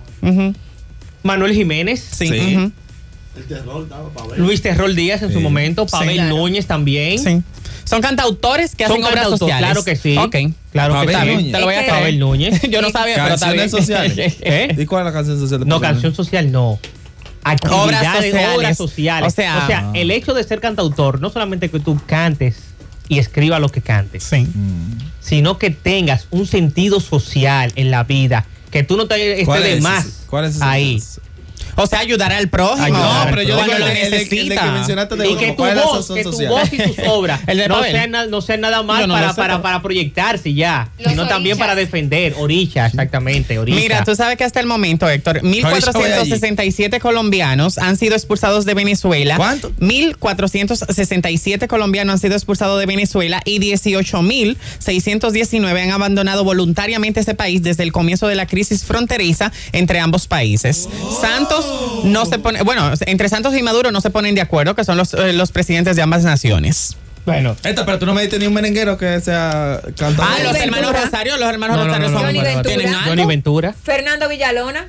[1.23, 1.99] Manuel Jiménez.
[2.11, 2.29] Sí.
[4.37, 5.85] Luis Terrol Díaz en su momento.
[5.85, 6.37] Pavel Claro.
[6.37, 7.19] Núñez también.
[7.19, 7.41] Sí.
[7.83, 9.57] Son cantautores que Son hacen obras sociales.
[9.59, 10.17] claro que sí.
[10.17, 10.35] Ok.
[10.71, 11.35] Claro que Pavel está bien.
[11.37, 11.51] Núñez.
[11.51, 11.89] Te lo voy a que-.
[11.91, 12.61] Pavel Núñez.
[12.69, 13.69] Yo no sabía, pero está bien.
[13.69, 14.37] Sociales.
[14.41, 14.75] ¿Eh?
[14.77, 15.67] ¿Y cuál es la canción social?
[15.67, 16.79] No, canción social no.
[17.43, 18.55] Actividades, Obras sociales.
[18.55, 19.33] obras sociales.
[19.33, 22.55] O sea- el hecho de ser cantautor, no solamente que tú cantes
[23.07, 24.47] y escribas lo que cantes, Sí.
[25.25, 29.63] Sino que tengas un sentido social en la vida, que tú no te estés ¿Cuál
[29.63, 30.25] de más?
[30.27, 31.01] ¿Cuál es ahí.
[31.75, 32.83] O sea, ayudar al prójimo.
[32.85, 34.71] Ayudar No, al pero yo digo lo necesita.
[34.71, 37.41] mencionaste de Y que tu ¿cuál es la voz, que tu voz y tus obras
[37.47, 39.01] El de no, sean, na- no sean nada más
[39.35, 42.35] para, para, proyectarse ya, Los sino también para defender.
[42.37, 43.57] Orilla, exactamente.
[43.59, 48.73] Mira, tú sabes que hasta el momento, Héctor, voy 1.467 colombianos han sido expulsados de
[48.73, 49.35] Venezuela.
[49.37, 49.71] ¿Cuánto?
[49.79, 57.83] 1.467 colombianos han sido expulsados de Venezuela y 18.619 han abandonado voluntariamente ese país desde
[57.83, 60.87] el comienzo de la crisis fronteriza entre ambos países.
[61.21, 61.64] Santos
[62.05, 64.97] no se pone, bueno, entre Santos y Maduro no se ponen de acuerdo, que son
[64.97, 66.95] los, eh, los presidentes de ambas naciones.
[67.25, 70.21] bueno, Esta, pero tú no me diste ni un merenguero que sea cantante.
[70.23, 70.63] Ah, los Ventura.
[70.63, 73.03] hermanos Rosario, los hermanos No, no, Rosario no, no, son Ventura.
[73.05, 73.73] Johnny Ventura.
[73.83, 74.87] Fernando Villalona.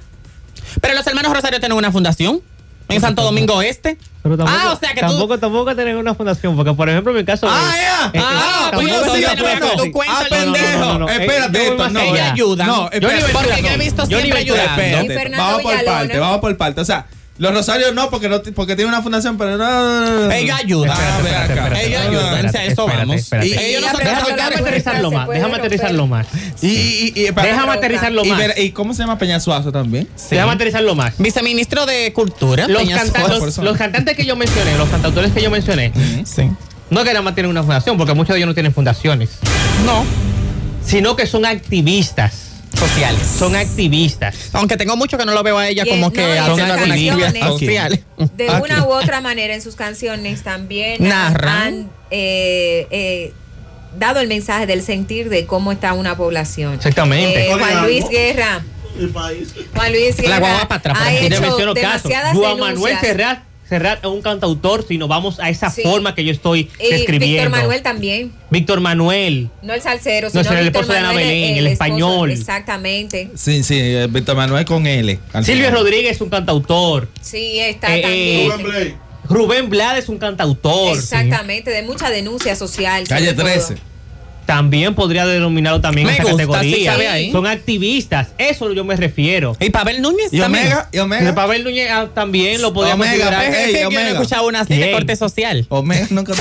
[0.80, 2.42] Pero los hermanos Rosario tienen una fundación
[2.88, 3.98] en Santo Domingo Este.
[4.22, 7.12] Pero tampoco, Ah, o sea que tú- tampoco, tampoco tener una fundación, porque por ejemplo
[7.12, 7.46] en mi caso.
[7.48, 8.10] Ah, eh, ya.
[8.20, 9.60] eh, Ah, pues tampoco no, hacer.
[9.76, 10.26] tú cuéntale.
[10.26, 10.78] Ah, pendejo.
[10.80, 11.08] No, no, no.
[11.08, 12.00] Espérate, yo esto, no.
[12.00, 12.64] Ella ayuda.
[12.66, 13.32] No, espérate.
[13.32, 14.82] Porque yo he visto siempre ayudando.
[14.82, 16.80] Espérate, vamos por parte, vamos por parte.
[16.80, 17.06] O sea,
[17.38, 20.28] los Rosarios no, porque no porque tiene una fundación, pero no.
[20.28, 20.60] Ve acá.
[20.62, 23.32] espérate, espérate, O sea, eso vamos.
[23.42, 26.26] Y ellos no Déjame- aterrizarlo Se más, déjame aterrizarlo más.
[26.62, 28.42] Y, y, y, Déjame aterrizarlo más.
[28.58, 30.08] ¿Y cómo se llama Peñasuazo también?
[30.30, 31.14] Déjame aterrizarlo más.
[31.18, 32.66] Viceministro de Cultura.
[32.68, 35.92] Los, Peña canta- los, los cantantes que yo mencioné, los cantautores que yo mencioné,
[36.24, 36.50] Sí.
[36.90, 39.30] no que nada más tienen una fundación, porque muchos de ellos no tienen fundaciones,
[39.84, 40.04] No.
[40.86, 42.45] sino que son activistas.
[42.76, 43.22] Sociales.
[43.26, 44.50] Son activistas.
[44.52, 46.74] Aunque tengo mucho que no lo veo a ella Y- como no, que en haciendo
[46.74, 48.04] actividad social.
[48.36, 48.62] De Aquí.
[48.62, 51.50] una u otra manera en sus canciones también Narran.
[51.62, 53.32] han eh, eh,
[53.98, 56.74] dado el mensaje del sentir de cómo está una población.
[56.74, 57.46] Exactamente.
[57.48, 58.62] Eh, Juan Luis Guerra.
[59.74, 63.00] Juan Luis Guerra La guagua para atrás, ha hecho demasiadas Juan Manuel denuncias.
[63.68, 65.82] Serrat es un cantautor, si nos vamos a esa Sí.
[65.82, 67.42] forma que yo estoy Y describiendo.
[67.42, 68.32] Víctor Manuel también.
[68.50, 69.50] Víctor Manuel.
[69.62, 72.30] No el salsero, No, sino era el esposo de Ana Belén, el esposo- español.
[72.30, 73.30] Exactamente.
[73.34, 75.18] Sí, sí, eh, Víctor Manuel con L.
[75.42, 75.70] Silvio.
[75.72, 77.08] Rodríguez es un cantautor.
[77.20, 78.94] Sí, está Eh, eh, también.
[79.28, 80.96] Rubén Blades es un cantautor.
[80.96, 83.04] Exactamente, de mucha denuncia social.
[83.08, 83.74] Calle sobre todo.
[84.46, 84.56] 13.
[84.56, 86.92] También podría denominarlo también Me esa gusta, sí, categoría.
[86.92, 87.32] sabe ahí.
[87.32, 89.56] Son activistas, eso yo me refiero.
[89.60, 90.66] Y Pavel Núñez Y también.
[90.66, 91.34] Omega, y Omega.
[91.34, 93.52] Pavel Núñez ah, también lo podríamos Omega, considerar.
[93.52, 94.10] pe- Es que yo no he Omega.
[94.20, 94.92] escuchado una así de ¿Quién?
[94.92, 95.66] corte social.
[95.68, 96.32] Omega nunca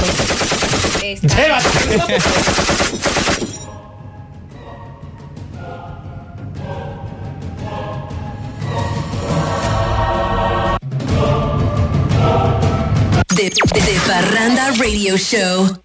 [13.35, 15.79] De, de, de Parranda Radio Show.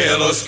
[0.00, 0.46] Que los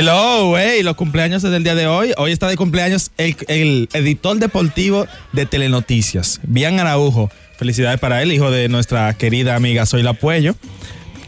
[0.00, 2.14] Hello, hey, los cumpleaños es del día de hoy.
[2.16, 7.30] Hoy está de cumpleaños el, el editor deportivo de Telenoticias, Bian Araujo.
[7.58, 10.54] Felicidades para él, hijo de nuestra querida amiga Zoila Puello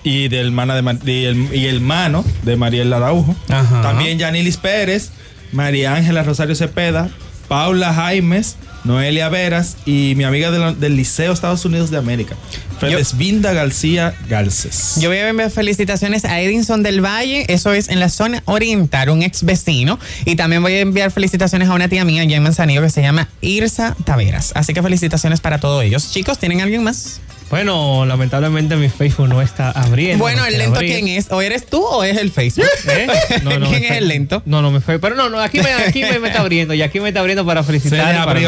[0.05, 3.37] y del hermana de, y el, y de Mariel Araujo.
[3.51, 3.83] Ajá.
[3.83, 5.11] También Yanilis Pérez,
[5.53, 7.11] María Ángela Rosario Cepeda,
[7.49, 12.34] Paula Jaimes, Noelia Veras y mi amiga de la- del Liceo Estados Unidos de América,
[12.80, 14.95] Fredesvinda García Garces.
[15.01, 19.11] Yo voy a enviar felicitaciones a Edinson del Valle, eso es en la zona oriental,
[19.11, 19.99] un ex vecino.
[20.24, 23.03] Y también voy a enviar felicitaciones a una tía mía allá en Manzanillo que se
[23.03, 24.53] llama Irsa Taveras.
[24.57, 26.11] Así que felicitaciones para todos ellos.
[26.12, 27.20] Chicos, ¿tienen alguien más?
[27.53, 30.25] Bueno, lamentablemente mi Facebook no está abriendo.
[30.25, 30.95] bueno, no ¿el lento abrir.
[30.95, 31.31] quién es?
[31.31, 32.65] ¿O eres tú o es el Facebook?
[32.89, 33.07] ¿Eh?
[33.43, 34.43] No, no, ¿Quién me es el lento?
[34.47, 34.99] No, no me fue.
[34.99, 36.73] Pero no, no, aquí me, aquí me, me está abriendo.
[36.73, 38.17] Y aquí me está abriendo para felicitar.
[38.17, 38.41] Se para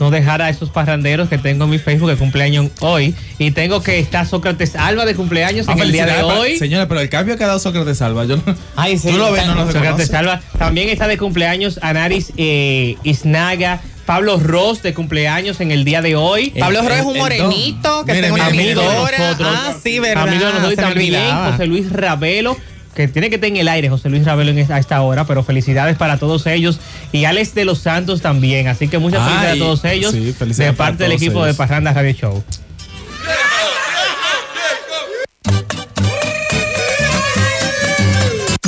[0.00, 3.14] no, dejar a esos parranderos que tengo en mi Facebook de cumpleaños hoy.
[3.38, 6.58] Y tengo que está Sócrates Alba de cumpleaños Ah, en el día de hoy.
[6.58, 8.42] Señores, pero el cambio que ha dado Sócrates Salva, yo no.
[8.74, 10.12] Ay, sí, Tú lo ves, no lo Sócrates.
[10.14, 10.40] Alba.
[10.58, 13.80] También está de cumpleaños Anaris eh, Isnaga.
[14.08, 16.48] Pablo Ross de cumpleaños en el día de hoy.
[16.58, 18.86] Pablo Ross es un morenito que Mire, tengo amigo de
[19.18, 19.36] nosotros.
[19.54, 20.26] Ah, sí, verdad.
[20.26, 21.36] Amigo de nosotros y también.
[21.50, 22.56] José Luis Ravelo,
[22.94, 25.24] que tiene que estar en el aire, José Luis Ravelo en es- a esta hora,
[25.26, 26.80] pero felicidades para todos ellos.
[27.12, 28.66] Y Alex de los Santos también.
[28.68, 31.52] Así que muchas Ay, felicidades a todos ellos sí, de parte del equipo de.
[31.52, 32.44] Parranda Radio Show.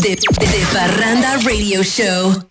[0.02, 2.49] De, de, de Parranda Radio Show.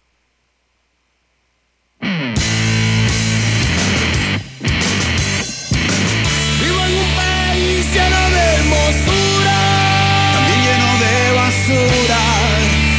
[8.89, 12.21] Hermosura, también lleno de basura,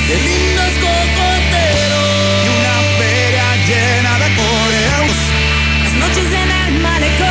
[0.08, 2.08] de lindos cocoteros
[2.44, 5.16] y una feria llena de coreos.
[5.82, 7.26] Las noches en el malecón.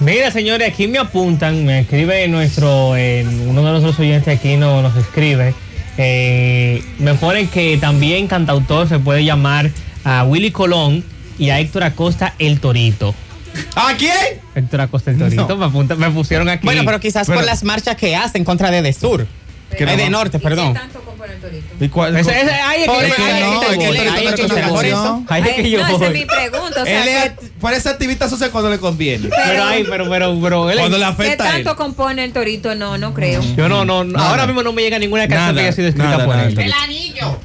[0.00, 4.80] Mira, señores, aquí me apuntan, me escribe nuestro, eh, uno de nuestros oyentes aquí no,
[4.82, 5.54] nos escribe.
[6.00, 9.70] eh, me ponen que también cantautor se puede llamar
[10.04, 11.04] a Willy Colón
[11.38, 13.14] y a Héctor Acosta el Torito.
[13.74, 14.40] ¿A quién?
[14.58, 16.64] Héctor Acosta el Torito, me, apunta- me pusieron aquí.
[16.64, 19.26] Bueno, pero quizás Pero- por las marchas que hacen contra de, de sur.
[19.76, 20.72] Que Eh, no de norte, perdón.
[20.72, 21.66] tanto compone el torito?
[21.84, 22.16] ¿Y cuál?
[22.16, 24.34] Ese- ese- ahí es que Por- yo- es que no, que yo que el es
[24.34, 24.86] que no yo voy.
[24.86, 25.24] eso.
[25.30, 26.82] Es que yo no, esa es mi pregunta.
[26.82, 29.28] O sea, Él ¿qué, es, parece activista social cuando le conviene.
[29.28, 31.64] Pero ahí, pero, pero, pero, él- Cuando le qué afecta él.
[31.64, 32.74] tanto compone el torito?
[32.74, 33.42] No, no creo.
[33.58, 36.12] yo no, no, no, ahora mismo no me llega ninguna canción que haya sido escrita
[36.12, 36.54] nada, por nada, él.
[36.54, 37.36] nada.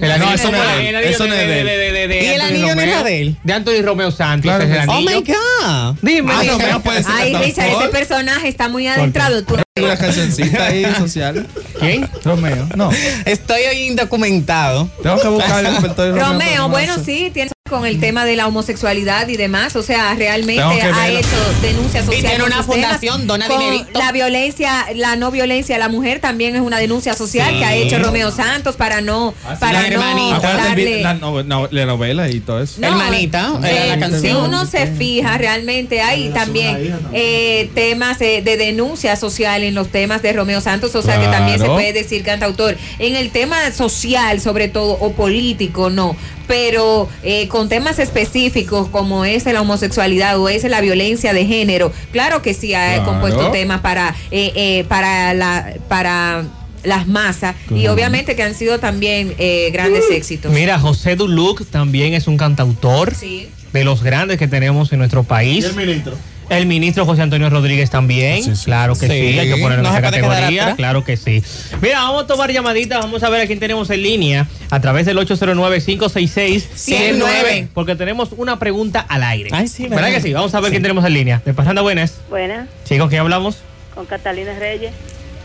[0.00, 1.48] El No, anillo eso no es de- de él, el anillo eso no de- es
[1.48, 2.24] de él.
[2.24, 3.36] ¿Y el Anthony anillo no era Romeo, de él?
[3.44, 4.42] De Anthony Romeo Santos.
[4.50, 4.88] Claro ese es el sí.
[4.90, 5.10] Oh anillo.
[5.10, 5.96] my God.
[6.02, 6.32] Dime.
[6.34, 6.52] Ah, dime.
[6.52, 7.34] Romeo puede ser Ay.
[7.34, 9.42] Richard, ese personaje está muy adentrado.
[9.44, 11.46] Tú una cancioncita ahí social.
[11.78, 12.08] ¿Quién?
[12.24, 12.68] Romeo.
[12.76, 12.90] No.
[13.24, 14.88] Estoy hoy indocumentado.
[15.02, 15.76] Tengo que buscar el
[16.20, 20.14] Romeo, no bueno, sí, tiene con el tema de la homosexualidad y demás, o sea,
[20.14, 21.18] realmente ha verlo.
[21.18, 21.28] hecho
[21.62, 22.30] denuncias Y sociales.
[22.30, 23.98] tiene con una fundación, dona Con dinerito.
[23.98, 27.74] La violencia, la no violencia a la mujer también es una denuncia social que ha
[27.74, 30.36] hecho Romeo Santos para no, para La no hermanita.
[30.36, 31.02] Acuérdate, darle.
[31.02, 32.80] la, no- no- la novela y todo eso.
[32.80, 34.36] No, Hermanita, eh, la si canción.
[34.44, 40.22] uno se fija, realmente hay también eh, temas eh, de denuncia social en los temas
[40.22, 42.76] de Romeo Santos, o sea que también se puede decir cantautor.
[42.98, 46.16] En el tema social, sobre todo, o político, no.
[46.50, 51.92] Pero eh, con temas específicos como es la homosexualidad o es la violencia de género,
[52.10, 53.04] claro que sí ha Claro.
[53.04, 56.44] compuesto temas para, eh, eh, para la, para
[56.82, 60.50] las masas y obviamente que han sido también eh, grandes éxitos.
[60.52, 63.48] Mira, José Duluc también es un cantautor Sí.
[63.72, 65.64] de los grandes que tenemos en nuestro país.
[65.64, 66.14] el ministro?
[66.50, 68.42] El ministro José Antonio Rodríguez también.
[68.64, 70.74] Claro que sí, Sí, hay que ponerlo no en esa categoría.
[70.76, 71.42] Claro que sí.
[71.80, 75.06] Mira, vamos a tomar llamaditas, vamos a ver a quién tenemos en línea a través
[75.06, 79.50] del 809-566-109, porque tenemos una pregunta al aire.
[79.52, 79.96] Ay, sí, ¿verdad?
[79.96, 80.10] ¿verdad?
[80.16, 80.32] que sí?
[80.32, 81.42] Vamos a ver quién tenemos en línea.
[81.44, 82.14] De Pasando Buenas.
[82.28, 83.58] Buena, Sí, ¿con quién hablamos?
[83.94, 84.92] con Catalina Reyes.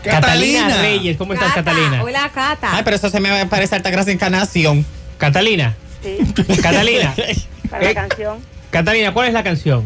[0.02, 0.82] Catalina Catalina.
[0.82, 2.02] Reyes, ¿cómo estás, Catalina?
[2.02, 2.76] Hola, Cata.
[2.76, 4.86] Ay, pero eso se me parece alta gracia encarnación.
[5.18, 5.74] Catalina.
[6.02, 6.18] Sí,
[6.62, 7.14] Catalina.
[7.70, 8.38] para la Eh, canción.
[8.70, 9.84] Catalina, ¿cuál es la canción?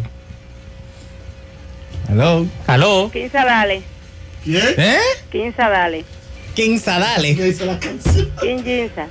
[2.11, 2.47] Hello.
[2.67, 3.11] Aló.
[3.13, 3.83] Quinza, dale.
[4.47, 4.99] ¿Eh?
[5.31, 6.05] Quinza, dale.
[6.55, 7.37] Quinza, dale.
[7.37, 9.07] Quinza.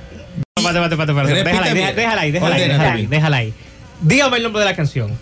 [0.62, 1.34] Pate, pate, pate, pate.
[1.34, 3.54] Repite Déjala ahí, déjala ahí, déjala ahí, déjala ahí, déjala ahí.
[4.02, 5.16] Dígame el nombre de la canción.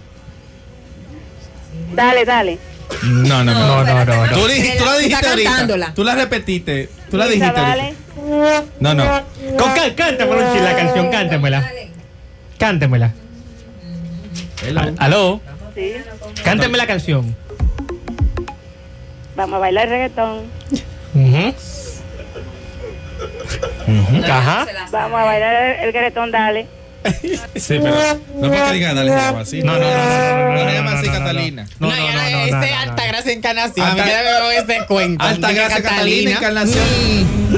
[1.95, 2.59] Dale, dale.
[3.05, 3.85] No, no, no.
[3.85, 4.33] No, no, no.
[4.33, 5.51] Tú, di- tú la dijiste Está ahorita.
[5.51, 5.95] cantándola.
[5.95, 6.89] Tú la repetiste.
[7.11, 8.65] Tú la Quinza, dijiste ahorita.
[8.81, 9.05] No, no.
[9.57, 11.71] Con, cá- cántamela un chin, la canción, cántemela.
[12.59, 13.13] Cántemela.
[14.67, 15.41] Al- Aló.
[15.75, 15.93] Sí.
[16.43, 17.37] Cánteme la canción.
[19.39, 20.43] Vamos a bailar reggaetón.
[24.29, 24.67] Ajá.
[24.91, 26.67] Vamos a bailar el, reggaetón, dale.
[27.55, 27.95] Sí, pero
[28.35, 29.63] no porque diga dale llama así.
[29.63, 31.67] No, no, no, no, no, no, No no, le llama así Catalina.
[31.79, 33.09] No, No, no, ya no, no, no, ese no, es no, alta no.
[33.13, 33.87] gracia encarnación.
[33.89, 35.25] Alta- A mí me veo ese cuento.
[35.25, 36.85] Alta de que gracia Catalina, encarnación.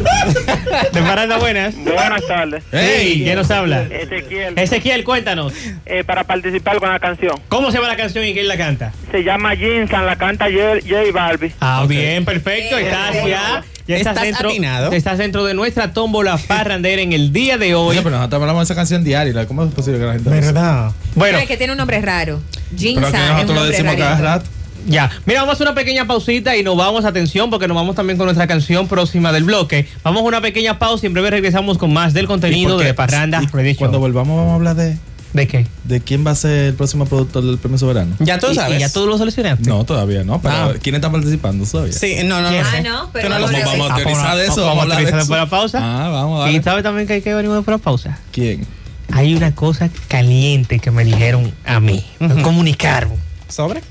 [0.92, 1.74] De Paranda Buenas.
[1.76, 2.62] Buenas tardes.
[2.72, 3.82] Hey, ¿quién nos habla?
[3.82, 5.52] Ezequiel, Ezequiel, cuéntanos.
[5.86, 7.40] eh, para participar con la canción.
[7.48, 8.92] ¿Cómo se llama la canción y quién la canta?
[9.10, 11.52] Se llama Jinsan, la canta J, J Balbi.
[11.60, 12.78] Ah, bien, perfecto.
[12.78, 13.64] Estás ya.
[13.86, 14.92] Ya estás, Estás dentro, atinado.
[14.92, 17.90] estás dentro de nuestra tómbola parrandera en el día de hoy.
[17.96, 19.46] Oye, pero nosotros hablamos de esa canción diaria.
[19.46, 20.92] ¿Cómo es posible que la gente ¿Verdad?
[21.16, 22.40] Bueno, es que tiene un nombre raro.
[22.76, 24.46] Jinsan que es un nosotros lo decimos cada rato.
[24.86, 25.10] Ya.
[25.26, 28.26] Mira, vamos a una pequeña pausita y nos vamos, atención, porque nos vamos también con
[28.26, 29.86] nuestra canción próxima del bloque.
[30.02, 32.94] Vamos a una pequeña pausa y en breve regresamos con más del ¿Y contenido de
[32.94, 33.74] Parranda Y.
[33.76, 34.96] Cuando volvamos vamos a hablar de,
[35.32, 35.66] ¿De qué?
[35.84, 38.16] de quién va a ser el próximo productor del premio soberano.
[38.18, 38.76] Ya tú ¿Y- sabes.
[38.78, 39.68] ¿Y ya todos lo seleccionaste?
[39.68, 40.40] No, todavía no.
[40.42, 40.72] Pero Ah.
[40.82, 41.92] ¿quién está participando todavía?
[41.92, 42.58] Sí, no, no, no.
[42.58, 43.64] Ah, no, pero no no sabes.
[43.64, 44.66] Vamos a Ah, pues teorizar de eso.
[44.66, 45.78] Vamos a teorizar después de la pausa.
[45.80, 46.62] Ah, vamos a ¿Y darle.
[46.64, 48.18] sabe también que hay que venir después de la pausa?
[48.32, 48.66] ¿Quién?
[49.12, 52.04] Hay una cosa caliente que me dijeron a mí.
[52.18, 52.42] Me Ujú.
[52.42, 53.10] comunicaron
[53.48, 53.82] ¿Sobre?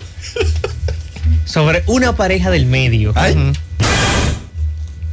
[1.46, 3.12] Sobre una pareja del medio.
[3.16, 3.54] Ay.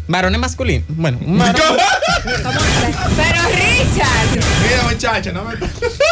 [0.08, 0.84] Varones masculinos.
[0.88, 1.56] Bueno, un varón-
[2.24, 4.44] Pero Richard.
[4.62, 5.54] Mira, muchacha, no me.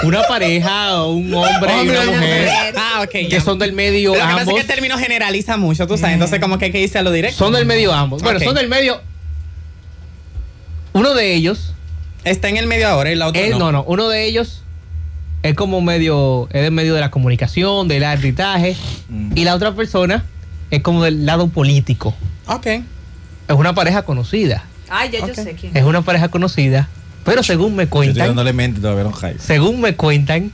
[0.03, 3.11] Una pareja, un hombre y una mujer Ah, ok.
[3.11, 3.41] que ya.
[3.41, 4.55] son del medio Lo que pasa es ambos.
[4.57, 6.15] que el término generaliza mucho, tú sabes.
[6.15, 7.39] Entonces, como que hay que irse a lo directo.
[7.39, 8.21] Son del medio ambos.
[8.23, 9.01] Bueno, son del medio.
[10.93, 11.71] Uno de ellos,
[12.25, 13.59] Está en el medio ahora y la otra él, no.
[13.59, 14.63] no, no, uno de ellos
[15.45, 18.77] es como medio, es del medio de la comunicación, del arbitraje,
[19.35, 20.25] y la otra persona
[20.71, 22.15] es como del lado político.
[22.47, 22.67] Ok.
[22.67, 22.83] Es
[23.55, 24.65] una pareja conocida.
[24.89, 25.77] Ay, ya yo sé quién.
[25.77, 26.89] Es una pareja conocida,
[27.25, 29.39] pero según me Yo estoy cuentan, dándole mente todavía hype.
[29.39, 30.51] según me cuentan,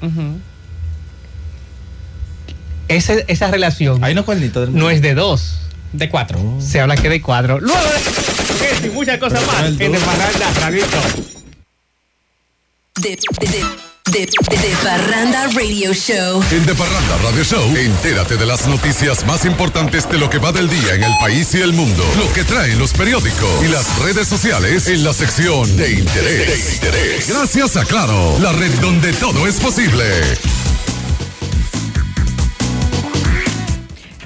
[2.89, 5.57] ese- esa relación Hay unos cuernitos del no es de dos.
[5.93, 6.41] De cuatro.
[6.61, 7.61] Se habla que de cuatro.
[7.61, 7.81] Luego
[8.81, 9.99] de y muchas cosas más el en De.
[9.99, 11.25] Parranda Show.
[13.01, 13.65] De, de,
[14.11, 16.43] de, de, de Parranda Radio Show.
[16.51, 20.53] En De Parranda Radio Show, entérate de las noticias más importantes de lo que va
[20.53, 22.03] del día en el país y el mundo.
[22.19, 26.47] Lo que traen los periódicos y las redes sociales en la sección de interés.
[26.47, 27.29] De interés.
[27.29, 30.05] Gracias a Claro, la red donde todo es posible.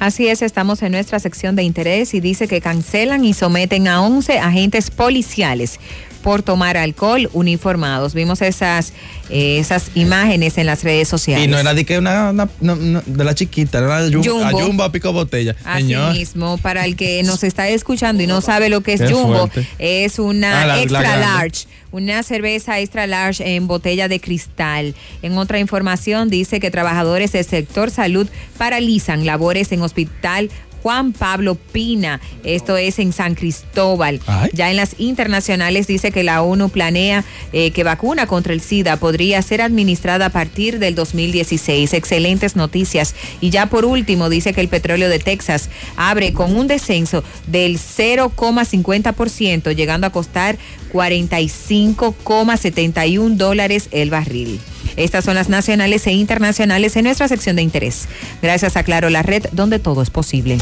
[0.01, 4.03] Así es, estamos en nuestra sección de interés y dice que cancelan y someten a
[4.03, 5.81] 11 agentes policiales
[6.25, 8.15] por tomar alcohol uniformados.
[8.15, 8.95] Vimos esas,
[9.29, 11.47] eh, esas imágenes en las redes sociales.
[11.47, 14.47] Y no era de que una, de la chiquita, era de Jumbo, Jumbo.
[14.59, 15.55] a Jumbo a pico botella.
[15.65, 16.15] Así Señor.
[16.15, 19.49] mismo, para el que nos está escuchando y no sabe lo que es Qué Jumbo,
[19.49, 19.69] fuerte.
[19.79, 24.95] es una Ah, la- extra large, una cerveza extra large en botella de cristal.
[25.23, 28.27] En otra información dice que trabajadores del sector salud
[28.59, 30.51] paralizan labores en hospital
[30.85, 34.21] Juan Pablo Pina, esto es en San Cristóbal.
[34.27, 34.51] Ay.
[34.53, 37.25] Ya en las internacionales dice que la ONU planea
[37.55, 41.95] eh, que vacuna contra el SIDA podría ser administrada a partir del 2016.
[41.95, 43.15] Excelentes noticias.
[43.41, 47.79] Y ya por último dice que el petróleo de Texas abre con un descenso del
[47.79, 50.59] 0,50%, llegando a costar
[50.93, 54.61] 45,71 dólares el barril.
[54.97, 58.09] Estas son las nacionales e internacionales en nuestra sección de interés.
[58.43, 60.59] Gracias a Claro, la red donde todo es posible.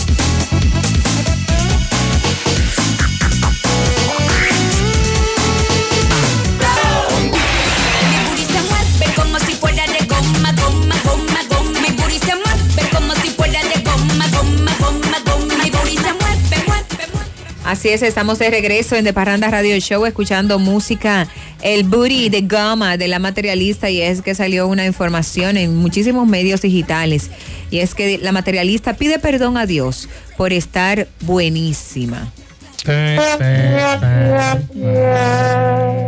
[17.72, 21.26] Así es, estamos de regreso en De Parranda Radio Show escuchando música
[21.62, 26.28] El Booty de Gama de la materialista y es que salió una información en muchísimos
[26.28, 27.30] medios digitales
[27.70, 32.30] y es que la materialista pide perdón a Dios por estar buenísima.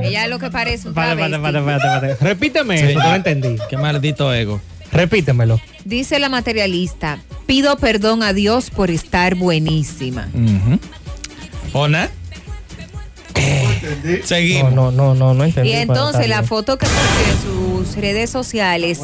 [0.03, 1.39] Ella lo que parece un travesti.
[1.41, 2.15] pate, pate, pate.
[2.21, 2.85] Repíteme Sí.
[2.89, 3.57] eso, no lo entendí.
[3.71, 4.61] Qué maldito ego.
[4.93, 5.59] Repítemelo.
[5.87, 10.29] Dice la materialista, pido perdón a Dios por estar buenísima.
[11.75, 12.24] 哦，那。
[13.37, 14.25] ¿Ona?
[14.25, 14.73] Seguimos.
[14.73, 15.71] No, no, no, no entendí.
[15.71, 19.01] Y entonces la foto que puso en sus redes sociales,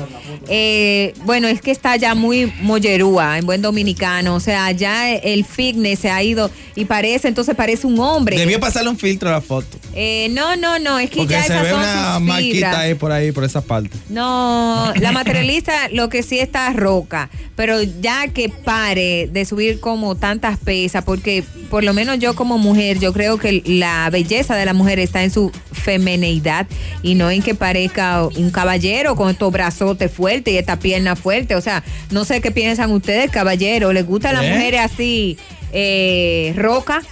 [0.48, 5.44] eh, bueno, es que está ya muy mollerúa en buen dominicano, o sea, ya el
[5.44, 8.36] fitness se ha ido y parece, entonces parece un hombre.
[8.38, 9.78] Debió pasarle un filtro a la foto.
[9.94, 12.52] Eh, no, no, no, es que Porque ya se esas ve son una sus marquita
[12.54, 12.76] fibras.
[12.76, 13.96] ahí por ahí, por esa parte.
[14.08, 20.14] No, la materialista lo que sí está roca, pero ya que pare de subir como
[20.14, 24.64] tantas pesas, porque por lo menos yo como mujer, yo creo que la belleza de
[24.64, 26.66] la mujer está en su femineidad
[27.02, 31.54] y no en que parezca un caballero con estos brazotes fuertes y esta pierna fuerte.
[31.54, 33.92] O sea, no sé qué piensan ustedes, caballero.
[33.92, 34.52] ¿Les gustan las ¿Eh?
[34.54, 35.38] mujeres así,
[35.72, 37.02] eh, roca?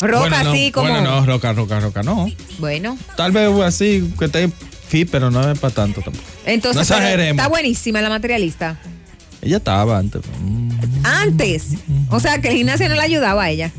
[0.00, 0.88] Roca Bueno, no, así como...
[0.90, 2.26] Bueno, no, roca, roca, roca, no.
[2.58, 4.50] Bueno, Tal vez así, que esté
[4.88, 6.24] fit, pero no es para tanto tampoco.
[6.46, 7.36] entonces No exageremos.
[7.38, 8.80] está buenísima la materialista.
[9.42, 10.22] Ella estaba antes.
[11.02, 11.68] Antes.
[12.10, 13.72] O sea, que el gimnasio no le ayudaba a ella.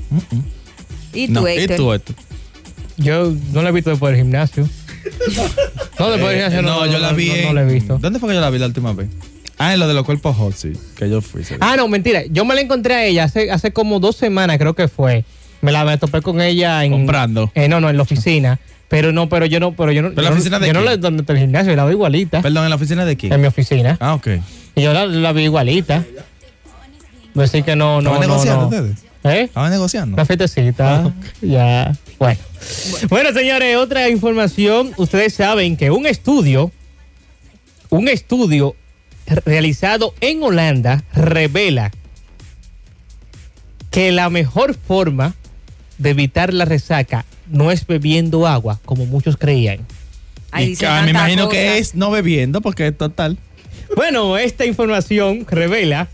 [1.14, 1.72] ¿Y tú, No, Héctor?
[1.74, 2.16] ¿Y tú, Héctor?
[3.02, 4.68] Yo no la he visto después del gimnasio.
[6.00, 7.30] No, después del Eh, gimnasio no, yo la vi.
[7.30, 7.98] No, no la he visto.
[8.00, 9.10] ¿Dónde fue que yo la vi la última vez?
[9.58, 10.74] Ah, en lo de los cuerpos hot, sí.
[10.96, 11.44] Que yo fui.
[11.60, 12.24] Ah, no, mentira.
[12.30, 15.24] Yo me la encontré a ella hace, hace como dos semanas, creo que fue.
[15.62, 16.92] Me la me topé con ella en.
[16.92, 17.52] Comprando.
[17.54, 18.60] Eh, no, no, en la oficina.
[18.88, 20.10] Pero no, pero yo no, pero yo no.
[20.10, 21.94] ¿Pero la yo no- oficina de Yo no la donde está el gimnasio, la veo
[21.94, 22.42] igualita.
[22.42, 23.32] Perdón, ¿en la oficina de quién?
[23.34, 23.98] En mi oficina.
[24.00, 24.28] Ah, ok.
[24.76, 26.04] Y yo la, la vi igualita.
[27.34, 28.28] Decir que no, no, ¿Estaban no.
[28.28, 28.68] negociando no.
[28.68, 28.98] ustedes?
[29.24, 29.44] ¿Eh?
[29.44, 30.16] ¿Estaban negociando?
[30.16, 31.14] Una fiestecita.
[31.42, 31.96] Ya.
[32.18, 32.40] Bueno.
[33.10, 34.94] Bueno, señores, otra información.
[34.98, 36.72] Ustedes saben que un estudio,
[37.90, 38.76] un estudio
[39.46, 41.92] realizado en Holanda revela
[43.92, 45.36] que la mejor forma
[45.98, 49.86] de evitar la resaca no es bebiendo agua, como muchos creían.
[50.52, 53.38] Ay, Y dice que, ah, me imagino que es no bebiendo, porque es total.
[53.96, 56.08] Bueno, esta información revela,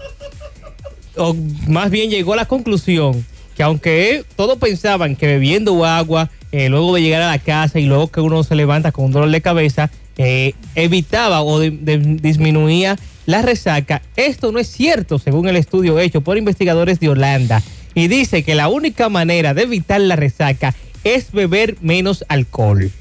[1.18, 1.36] o
[1.68, 6.96] más bien llegó a la conclusión, que aunque todos pensaban que bebiendo agua, eh, luego
[6.96, 9.42] de llegar a la casa y luego que uno se levanta con un dolor de
[9.42, 16.22] cabeza, eh, evitaba o disminuía la resaca, esto no es cierto, según el estudio hecho
[16.22, 17.62] por investigadores de Holanda.
[17.94, 22.92] Y dice que la única manera de evitar la resaca es beber menos alcohol.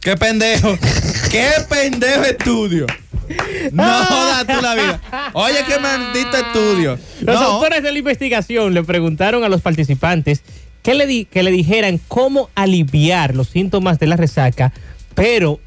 [0.00, 0.78] ¡Qué pendejo!
[1.30, 2.86] ¡Qué pendejo estudio!
[3.72, 5.00] No jodas tú la vida.
[5.34, 6.98] Oye, qué maldito estudio.
[7.20, 7.46] Los No.
[7.46, 10.42] autores de la investigación le preguntaron a los participantes
[10.82, 14.72] que le, di- que le dijeran cómo aliviar los síntomas de la resaca,
[15.14, 15.60] pero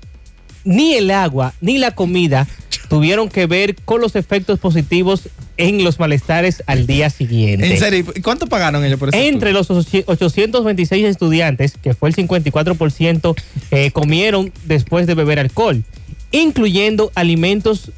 [0.64, 2.48] ni el agua ni la comida
[2.90, 7.72] tuvieron que ver con los efectos positivos en los malestares al día siguiente.
[7.72, 9.18] En serio, ¿y ¿cuánto pagaron ellos por eso?
[9.18, 13.36] Entre los ocho- 826 estudiantes, que fue el 54%,
[13.72, 15.84] eh, comieron después de beber alcohol,
[16.32, 17.92] incluyendo alimentos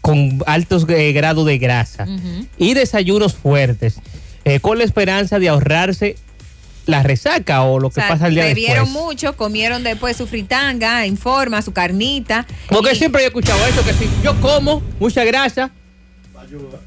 [0.00, 2.06] con altos eh, grados de grasa
[2.58, 3.96] y desayunos fuertes,
[4.44, 6.16] eh, con la esperanza de ahorrarse
[6.86, 9.04] la resaca o lo O que sea, pasa el día bebieron después.
[9.06, 12.46] mucho, comieron después su fritanga en forma, su carnita.
[12.68, 15.70] Porque y- siempre he escuchado eso, que si yo como mucha grasa,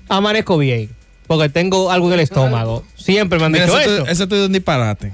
[0.07, 0.89] amanezco bien.
[1.28, 2.84] Porque tengo algo en el estómago.
[2.95, 4.23] Siempre me han dicho eso, eso.
[4.23, 5.11] es un disparate.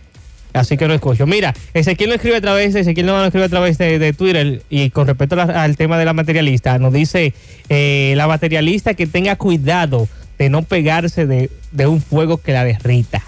[0.53, 1.25] Así que no escucho.
[1.25, 4.61] Mira, Ezequiel lo escribe a través Ezequiel no lo escribe a través de, de Twitter
[4.69, 7.33] y con respecto la- al tema de la materialista, nos dice
[7.69, 10.07] eh, la materialista que tenga cuidado
[10.37, 13.23] de no pegarse de, de un fuego que la derrita.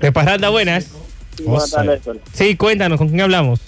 [0.00, 0.90] De Parranda, buenas.
[1.44, 2.20] Buenas tardes, Héctor.
[2.32, 3.60] Sí, cuéntanos, ¿con quién hablamos?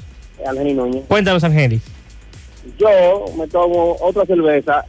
[0.47, 0.77] Angeli.
[1.09, 1.81] Cuéntanos, Angeli.
[2.78, 4.85] Yo me tomo otra cerveza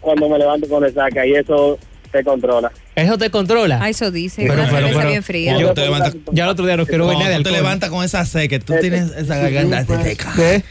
[0.00, 1.78] cuando me levanto con resaca y eso
[2.12, 2.70] te controla.
[2.94, 3.78] Eso te controla.
[3.82, 4.44] Ah, eso dice.
[4.46, 5.58] Pero, pero, pero, bien fría.
[5.58, 7.62] Yo te levantas, Ya el otro día no quiero ver nada de tú te alcohol.
[7.64, 10.32] levantas con esa sed que tú tienes esa garganta seca.
[10.36, 10.62] ¿Qué?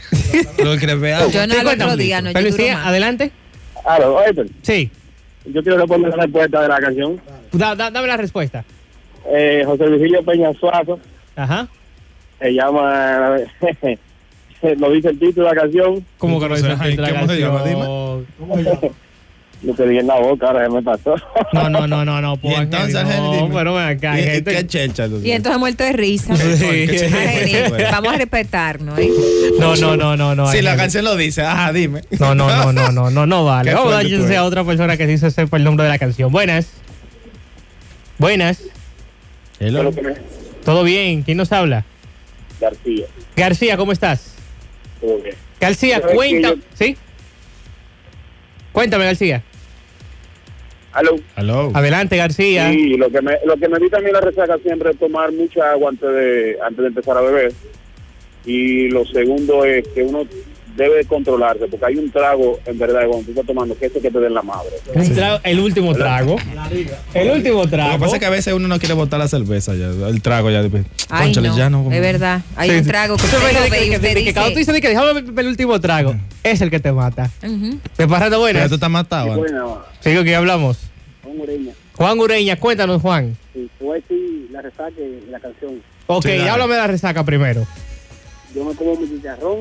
[0.62, 0.86] Lo que.
[0.86, 1.84] Yo no cuéntame.
[1.84, 2.86] otro día, no, yo más.
[2.86, 3.32] adelante.
[3.84, 4.90] Aló, Héctor, Sí,
[5.46, 7.20] yo quiero responder la respuesta de la canción.
[7.52, 8.64] Da- da- dame la respuesta.
[9.28, 10.98] Eh, José Virgilio Peña Suazo
[11.36, 11.66] Ajá.
[12.40, 13.36] se llama,
[14.78, 17.40] lo dice el título de la canción, ¿Cómo que no dice Ay, la ¿cómo se
[17.40, 17.62] llama?
[19.62, 21.14] lo que dije en la boca, ahora ya me pasó.
[21.52, 22.34] No, no, no, no, no.
[22.34, 24.12] Y pues, entonces, no, pero acá.
[24.12, 24.90] hay ¿Y- y gente- ¿Qué?
[25.24, 26.34] Y entonces muerto de risa.
[26.36, 26.86] Sí.
[27.92, 28.98] Vamos a respetarnos.
[28.98, 29.08] ¿eh?
[29.60, 30.50] No, no, no, no, no.
[30.50, 32.00] Si la canción lo dice, ajá, dime.
[32.18, 33.72] No, no, no, no, no, no, no vale.
[33.74, 35.90] Vamos a dar fuerte tú chance a otra persona que se sepa el nombre de
[35.90, 36.32] la canción.
[36.32, 36.66] Buenas.
[38.18, 38.62] Buenas.
[39.60, 39.92] Hello.
[40.64, 41.22] ¿Todo bien?
[41.22, 41.84] ¿Quién nos habla?
[42.60, 43.06] García.
[43.36, 44.34] García, ¿cómo estás?
[45.00, 45.34] todo bien.
[45.60, 46.48] García, cuenta.
[46.50, 46.96] yo- ¿Sí?
[48.72, 49.42] Cuéntame, García.
[50.92, 51.16] Aló.
[51.36, 51.70] Hello.
[51.74, 52.70] Adelante, García.
[52.70, 55.32] Sí, lo que me, lo que me evita a mí la resaca siempre es tomar
[55.32, 57.52] mucha agua antes de, antes de empezar a beber.
[58.44, 60.26] Y lo segundo es que uno
[60.76, 64.02] debe controlarse, porque hay un trago, en verdad, cuando tú estás tomando, que es el
[64.02, 64.70] que te den la madre.
[65.44, 66.36] El último trago.
[67.14, 67.92] El último Lo trago.
[67.92, 70.50] que pasa es que a veces uno no quiere botar la cerveza ya, el trago
[70.50, 70.62] ya.
[70.62, 70.84] después.
[71.10, 71.92] Ay, Cónchale, no, ya no.
[71.92, 72.40] es verdad.
[72.56, 72.88] Hay Sí, un sí.
[72.90, 74.54] trago que lo y tú dice...
[74.54, 77.30] dices que déjame el último trago, es el que te mata.
[77.42, 77.78] Ujú.
[77.98, 78.68] De Parranda Pero Buenas.
[78.68, 79.44] tú estás matado.
[80.00, 80.78] Sigo que hablamos.
[81.24, 81.72] un ureña.
[81.94, 83.36] Juan Ureña, cuéntanos, Juan.
[83.52, 83.84] Sí, te
[84.50, 85.82] la resaca de la canción.
[86.06, 87.66] Ok, Sí, háblame de la resaca primero.
[88.54, 89.58] Yo me como mi chicharrón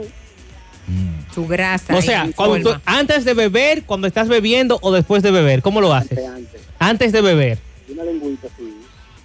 [1.33, 1.95] Su grasa.
[1.95, 5.79] O sea, cuando tú- antes de beber, cuando estás bebiendo o después de beber, ¿cómo
[5.81, 6.17] lo haces?
[6.17, 6.61] de antes.
[6.79, 7.57] Antes de beber.
[7.87, 8.73] Y una lengüita así.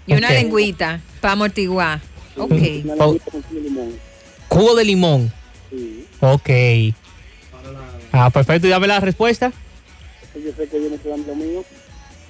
[0.06, 2.00] Y una lengüita para amortiguar.
[2.36, 2.50] Ok.
[2.52, 3.92] Una lengüita con chile y limón.
[4.48, 5.32] Jugo de limón.
[5.70, 6.04] Sí.
[6.20, 6.50] Ok.
[8.12, 8.66] Ah, perfecto.
[8.66, 9.48] Y dame la respuesta.
[10.22, 11.64] Eso yo sé que dando lo mío.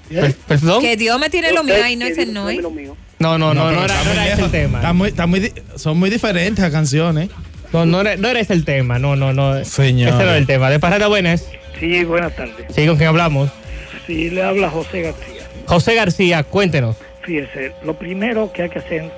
[0.08, 0.80] Per- ¿Perdón?
[0.82, 1.74] Que Dios me tiene lo mío.
[1.82, 2.56] Ay, no, Que ese Dios no es.
[2.70, 2.96] mío.
[3.18, 4.78] No, no, no, no, pero era, no era ese el tema.
[4.78, 7.30] Está muy, está muy di- son muy diferentes las canciones.
[7.72, 8.98] No, no era, no era ese el tema.
[8.98, 9.64] No, no, no.
[9.64, 10.08] Señor.
[10.08, 10.70] Ese no era el tema.
[10.70, 11.48] De Parranda Buenas.
[11.78, 12.66] Sí, buenas tardes.
[12.70, 13.50] Sí, ¿con quién hablamos?
[14.06, 15.42] Sí, le habla José García.
[15.66, 16.96] José García, cuéntenos.
[17.22, 19.10] Fíjese, lo primero que hay que hacer,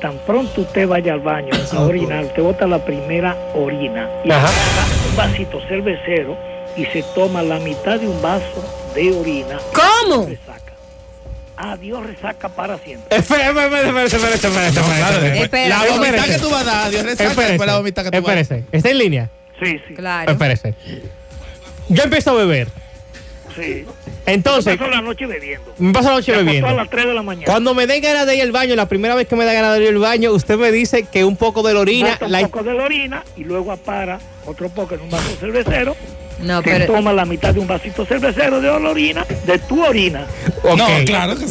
[0.00, 4.46] tan pronto usted vaya al baño a orinar, usted bota la primera orina y Ajá.
[4.48, 6.36] agarra un vasito cervecero
[6.76, 9.58] y se toma la mitad de un vaso de orina.
[9.74, 10.28] ¿Cómo?
[11.58, 11.72] Resaca.
[11.72, 13.16] Adiós, resaca para siempre.
[13.16, 15.42] Espérese, espérese, espérese, espérese, claro, espérese.
[15.42, 16.32] Espera, La pero- vomitad espérese.
[16.40, 18.34] que tú vas a dar, Dios resaca, Espérese, después la vomitad que tú vas a
[18.34, 18.38] dar.
[18.38, 18.64] espérese.
[18.72, 19.30] ¿Está en línea?
[19.62, 20.32] Sí, sí, Claro.
[20.32, 20.74] Espérese.
[21.88, 22.68] Yo empiezo a beber.
[23.56, 23.84] sí.
[24.26, 25.72] Entonces, Pasó la noche bebiendo.
[25.78, 26.68] me paso la noche acostó bebiendo.
[26.68, 27.46] a las 3 de la mañana.
[27.46, 29.78] Cuando me den ganas de ir al baño, la primera vez que me da ganas
[29.78, 32.18] de ir al baño, usted me dice que un poco de la orina.
[32.20, 35.96] Un la- poco de la orina y luego apara otro poco en un vaso cervecero.
[36.40, 36.86] No, pero...
[36.86, 40.26] toma la mitad de un vasito cervecero de orina, de tu orina.
[40.62, 40.78] Ok.
[40.78, 41.34] No, claro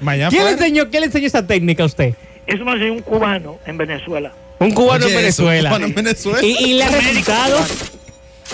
[0.30, 2.14] ¿Quién, le enseñó, ¿Quién le enseñó esa técnica a usted?
[2.46, 4.32] Eso me enseñó un cubano en Venezuela.
[4.58, 5.68] Un cubano Oye, en eso, Venezuela.
[5.70, 6.38] un cubano en Venezuela.
[6.42, 7.58] ¿Y, y le ha Un médico resultado?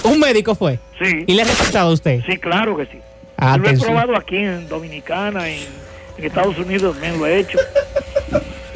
[0.04, 0.78] Un médico fue.
[1.00, 2.20] Sí, ¿Y le ha resultado a usted?
[2.26, 2.98] sí, claro que sí.
[3.40, 5.60] Yo lo he probado aquí en Dominicana, en,
[6.18, 7.58] en Estados Unidos también lo he hecho.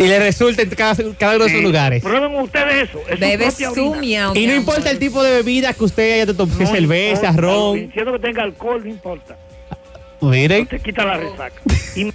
[0.03, 1.67] Y le resulta en cada, cada uno de esos Sí.
[1.67, 2.03] lugares.
[2.03, 3.01] Prueben ustedes eso.
[3.09, 4.01] Es su Bebe propia su orina.
[4.01, 7.27] miau, Y no importa el tipo de bebida que usted haya tomado, si No cerveza,
[7.29, 7.87] importa, ron.
[7.87, 9.37] Diciendo que tenga alcohol, no importa.
[10.21, 10.67] Miren.
[10.67, 11.61] Te quita la resaca.
[11.97, 12.13] Y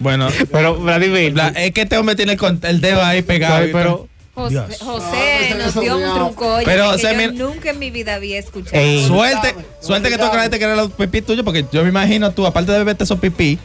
[0.00, 1.34] Bueno, Pero, Vladimir.
[1.36, 3.66] la- es que este hombre tiene el, dedo ahí pegado.
[3.72, 7.78] pero, José, nos dio un truco oye, Pero, que o sea, yo mira- nunca en
[7.78, 8.76] mi vida había escuchado.
[8.82, 9.06] Ey.
[9.06, 12.46] Suerte, suerte que tú aclaraste que eran los pipí tuyos, porque yo me imagino tú,
[12.46, 13.58] aparte de beberte esos pipí,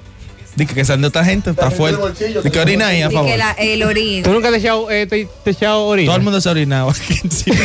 [0.58, 2.26] de que, sean de otra gente, está fuerte.
[2.44, 3.30] De que orina ahí, a favor.
[3.30, 4.24] que la- el orín.
[4.24, 6.08] ¿Tú nunca te has echado, eh, te, te has echado orina?
[6.08, 7.56] Todo el mundo se ha orinado aquí encima.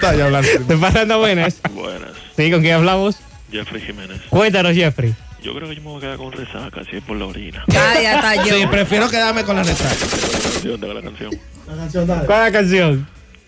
[0.00, 0.48] ¿Qué hablando?
[0.66, 1.56] ¿Te pasando buenas?
[1.72, 3.16] Buenas, Sí, ¿con quién hablamos?
[3.52, 4.20] Jeffrey Jiménez.
[4.30, 5.14] Cuéntanos, Jeffrey.
[5.42, 7.62] Yo creo que yo me voy a quedar con resaca, si es por la orina.
[7.68, 8.56] Ay, hasta yo.
[8.58, 9.94] Sí, prefiero quedarme con la resaca.
[9.94, 11.30] canción de la canción.
[11.66, 13.06] ¿Cuál es la canción?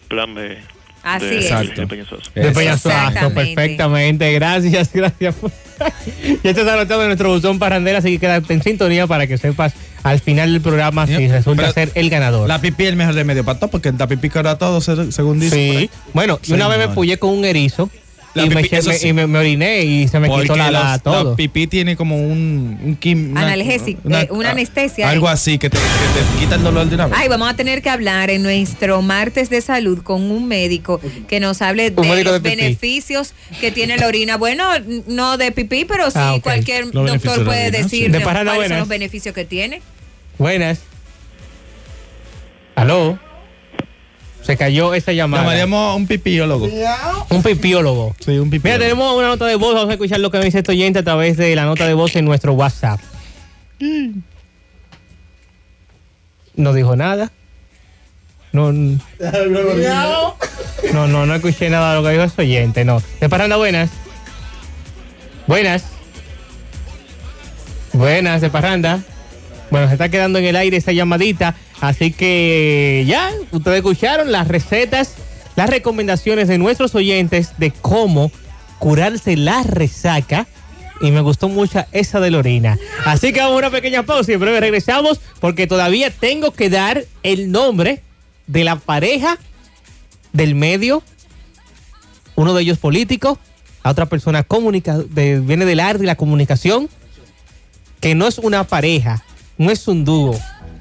[0.09, 0.59] Plan B.
[1.07, 1.61] Así de es.
[1.61, 2.31] Virginia Peñasoso.
[2.35, 3.55] De Peña Suazo, Exactamente.
[3.55, 4.33] perfectamente.
[4.33, 5.35] Gracias, gracias.
[6.43, 9.73] ya estás anotado en nuestro buzón parrandera, así que quédate en sintonía para que sepas
[10.03, 12.49] al final del programa si resulta Pero ser el ganador.
[12.49, 15.39] La pipí es el mejor remedio para todo, porque la pipí cura todo, se- según
[15.41, 15.79] dice.
[15.81, 15.91] Sí.
[16.13, 17.91] Bueno, y una vez me pullé con un erizo
[18.37, 19.09] La y, me, pipí, eso me- sí.
[19.09, 21.31] y me- me oriné y se me Porque quitó la, la- todo.
[21.31, 25.33] La pipí tiene como un, un quim- una- Analgésico, eh, una anestesia, Algo eh.
[25.33, 27.17] así, que te, que te quita el dolor de una vez.
[27.19, 31.41] Ay, vamos a tener que hablar en nuestro martes de salud con un médico que
[31.41, 34.37] nos hable de los de beneficios que tiene la orina.
[34.37, 34.65] Bueno,
[35.07, 38.09] no de pipí, pero sí Ah, cualquier Los doctor de puede sí.
[38.09, 39.81] De parada cuáles son los beneficios que tiene.
[40.39, 40.81] Buenas.
[42.75, 43.19] ¿Aló?
[44.47, 45.43] Se cayó esa llamada.
[45.43, 46.69] Llamaríamos un pipiólogo.
[47.31, 48.15] Un pipiólogo.
[48.21, 48.81] Sí, un Mira, pipiólogo.
[48.81, 49.75] tenemos una nota de voz.
[49.75, 51.95] Vamos a escuchar lo que me dice este oyente a través de la nota de
[51.95, 53.01] voz en nuestro WhatsApp.
[56.55, 57.33] No dijo nada.
[58.53, 58.99] No, no,
[61.09, 62.85] no, no escuché nada de lo que dijo este oyente.
[62.85, 63.03] No.
[63.21, 63.91] De parranda, buenas.
[65.47, 65.85] Buenas.
[67.93, 69.01] Buenas, de parranda.
[69.71, 71.55] Bueno, se está quedando en el aire esa llamadita.
[71.81, 75.15] Así que ya, ustedes escucharon las recetas,
[75.57, 78.31] las recomendaciones de nuestros oyentes de cómo
[78.79, 80.47] curarse la resaca.
[81.01, 82.79] Y me gustó mucho esa de la orina.
[83.05, 86.71] Así que vamos a una pequeña pausa y en breve regresamos porque todavía tengo que
[86.71, 88.03] dar el nombre
[88.47, 89.37] de la pareja
[90.33, 91.03] del medio.
[92.35, 93.39] Uno de ellos político,
[93.85, 96.89] la otra persona comunica de- viene del arte y la comunicación
[98.01, 99.23] que no es una pareja,
[99.59, 100.39] no es un dúo,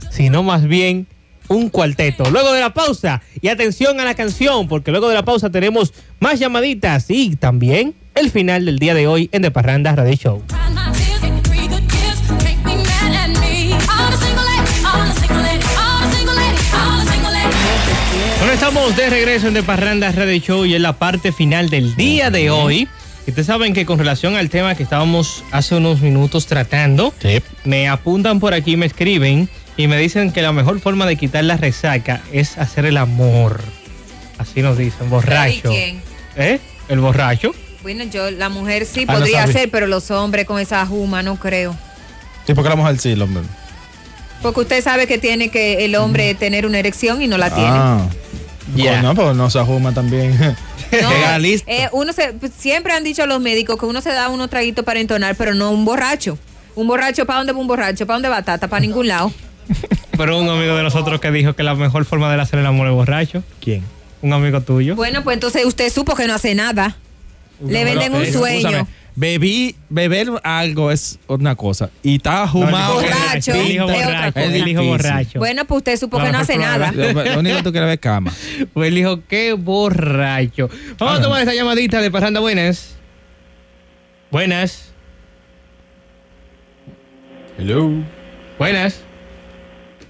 [0.10, 1.08] sino más bien
[1.48, 2.30] un cuarteto.
[2.30, 5.94] Luego de la pausa, y atención a la canción, porque luego de la pausa tenemos
[6.20, 10.44] más llamaditas y también el final del día de hoy en De Parranda Radio Show.
[18.38, 21.96] Bueno, estamos de regreso en De Parranda Radio Show y en la parte final del
[21.96, 22.88] día de hoy.
[23.26, 27.14] Y ustedes saben que con relación al tema que estábamos hace unos minutos tratando,
[27.64, 31.44] me apuntan por aquí, me escriben y me dicen que la mejor forma de quitar
[31.44, 33.62] la resaca es hacer el amor.
[34.38, 35.72] Así nos dicen, borracho.
[35.72, 36.02] ¿Y quién?
[36.36, 36.60] ¿Eh?
[36.88, 37.52] El borracho.
[37.82, 41.38] Bueno, yo, la mujer sí Ah, podría ser, pero los hombres con esa juma no
[41.38, 41.76] creo.
[42.46, 43.44] Sí, porque la mujer sí, el hombre.
[44.42, 47.70] Porque usted sabe que tiene que el hombre tener una erección y no la tiene.
[47.72, 48.08] Ah.
[48.76, 49.02] Ya.
[49.02, 50.56] No, pues no se ajuma también.
[51.02, 51.70] No, listo.
[51.70, 54.86] eh, uno se, pues, siempre han dicho los médicos que uno se da unos traguitos
[54.86, 56.38] para entonar, pero no un borracho.
[56.76, 58.06] Un borracho, ¿para dónde va un borracho?
[58.06, 58.68] ¿Para dónde va Tata?
[58.68, 59.32] Para ningún lado.
[60.18, 62.88] Pero un amigo de nosotros que dijo que la mejor forma de hacer el amor
[62.88, 63.44] es borracho.
[63.62, 63.84] ¿Quién?
[64.22, 64.96] Un amigo tuyo.
[64.96, 66.98] Bueno, pues entonces usted supo que no hace nada.
[67.66, 68.68] Le venden un eh, sueño.
[68.68, 68.88] escúchame,
[69.18, 71.90] Bebí, beber algo es una cosa.
[72.04, 72.96] Y está ajumado.
[72.96, 74.40] Borracho, Él dijo borracho.
[74.40, 75.40] Él dijo borracho.
[75.40, 76.92] Bueno, pues usted supo que no hace nada.
[76.92, 78.34] Lo, único que tú quieres ver es cama.
[78.74, 80.70] Pues él dijo, qué borracho.
[80.98, 82.96] Vamos a tomar esta llamadita de Pasando Buenas.
[84.32, 84.92] Buenas.
[87.58, 87.90] Hello.
[88.60, 89.02] Buenas.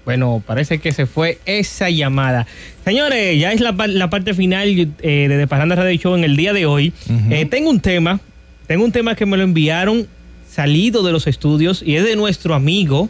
[0.04, 2.46] Bueno, parece que se fue esa llamada.
[2.84, 6.24] Señores, ya es la, par- la parte final eh, de De Parranda Radio Show en
[6.24, 6.92] el día de hoy.
[7.30, 8.20] Eh, tengo un tema,
[8.66, 10.06] tengo un tema que me lo enviaron
[10.50, 13.08] salido de los estudios y es de nuestro amigo,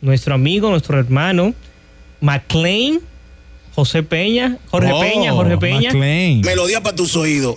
[0.00, 1.54] nuestro amigo, nuestro hermano,
[2.20, 3.00] McLean,
[3.74, 5.92] José Peña, Jorge Oh, Peña, Jorge Peña.
[5.92, 6.40] McLean.
[6.40, 7.56] Melodía para tus oídos.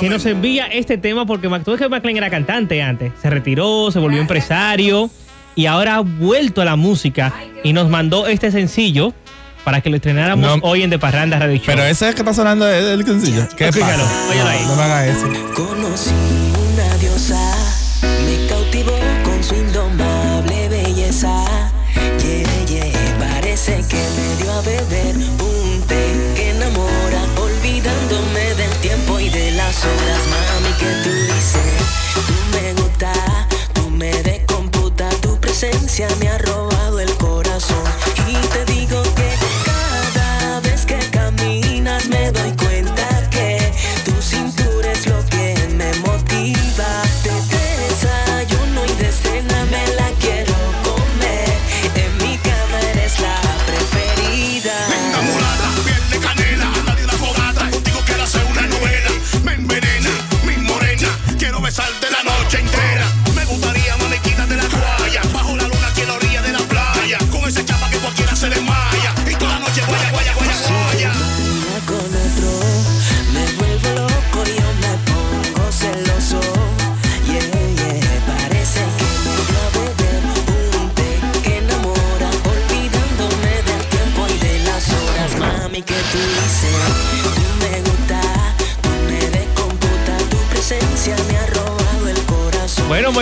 [0.00, 3.12] que nos envía este tema porque tú ves que McLean era cantante antes.
[3.22, 5.10] Se retiró, se volvió empresario
[5.54, 9.14] y ahora ha vuelto a la música y nos mandó este sencillo
[9.64, 10.68] para que lo estrenáramos No.
[10.68, 11.66] hoy en De Parranda Radio Show.
[11.66, 13.46] Pero ese que está sonando es el sencillo.
[13.56, 14.04] ¿Qué pasa?
[14.30, 14.62] óyelo ahí.
[14.62, 15.26] No, no me hagas eso.
[15.54, 17.54] Conocí una diosa,
[18.02, 21.44] me cautivó con su indomable belleza.
[22.18, 29.18] Yeah, yeah, parece que me dio a beber un té que enamora, olvidándome del tiempo
[29.20, 31.72] y de las horas, mami, que tú dices.
[32.26, 33.12] Tú me gusta,
[33.72, 36.38] tú me descomputas, tu presencia me ha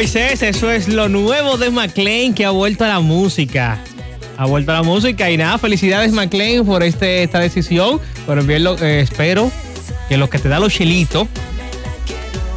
[0.00, 3.78] Moisés, eso es lo nuevo de McLean que ha vuelto a la música.
[4.38, 8.00] Ha vuelto a la música y nada, felicidades McLean por este, esta decisión.
[8.26, 9.52] Pero bien, lo- eh, espero
[10.08, 11.28] que lo que te da los chelitos,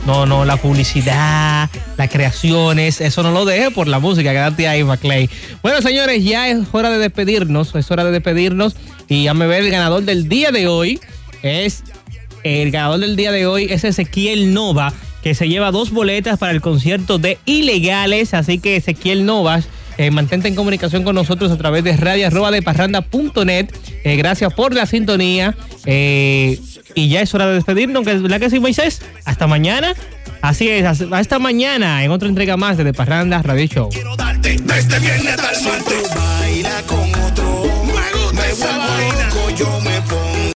[0.06, 4.86] no, no, la publicidad, las creaciones, eso no lo deje por la música, quédate ahí
[4.86, 5.28] McLean.
[5.62, 8.78] Bueno, señores, ya es hora de despedirnos, es hora de despedirnos
[9.10, 11.02] y ya me ver el ganador del día de hoy
[11.42, 11.84] es
[12.46, 14.94] el ganador del día de hoy es Ezequiel Nova,
[15.24, 18.34] que se lleva dos boletas para el concierto de Ilegales.
[18.34, 19.68] Así que Ezequiel Novas,
[19.98, 23.68] eh, mantente en comunicación con nosotros a través de radio arroba de parranda.net.
[24.04, 25.56] Eh, gracias por la sintonía.
[25.86, 26.60] Eh,
[26.94, 29.02] y ya es hora de despedirnos, que es verdad que sí, Moisés.
[29.24, 29.94] Hasta mañana.
[30.42, 33.90] Así es, hasta mañana en otra entrega más de, de Parranda Radio Show.
[33.90, 35.84] Quiero darte desde este viernes hasta el.
[36.16, 37.64] Baila con otro.
[37.86, 39.30] Me gusta me esa vaina.
[39.30, 40.33] Loco, yo me pongo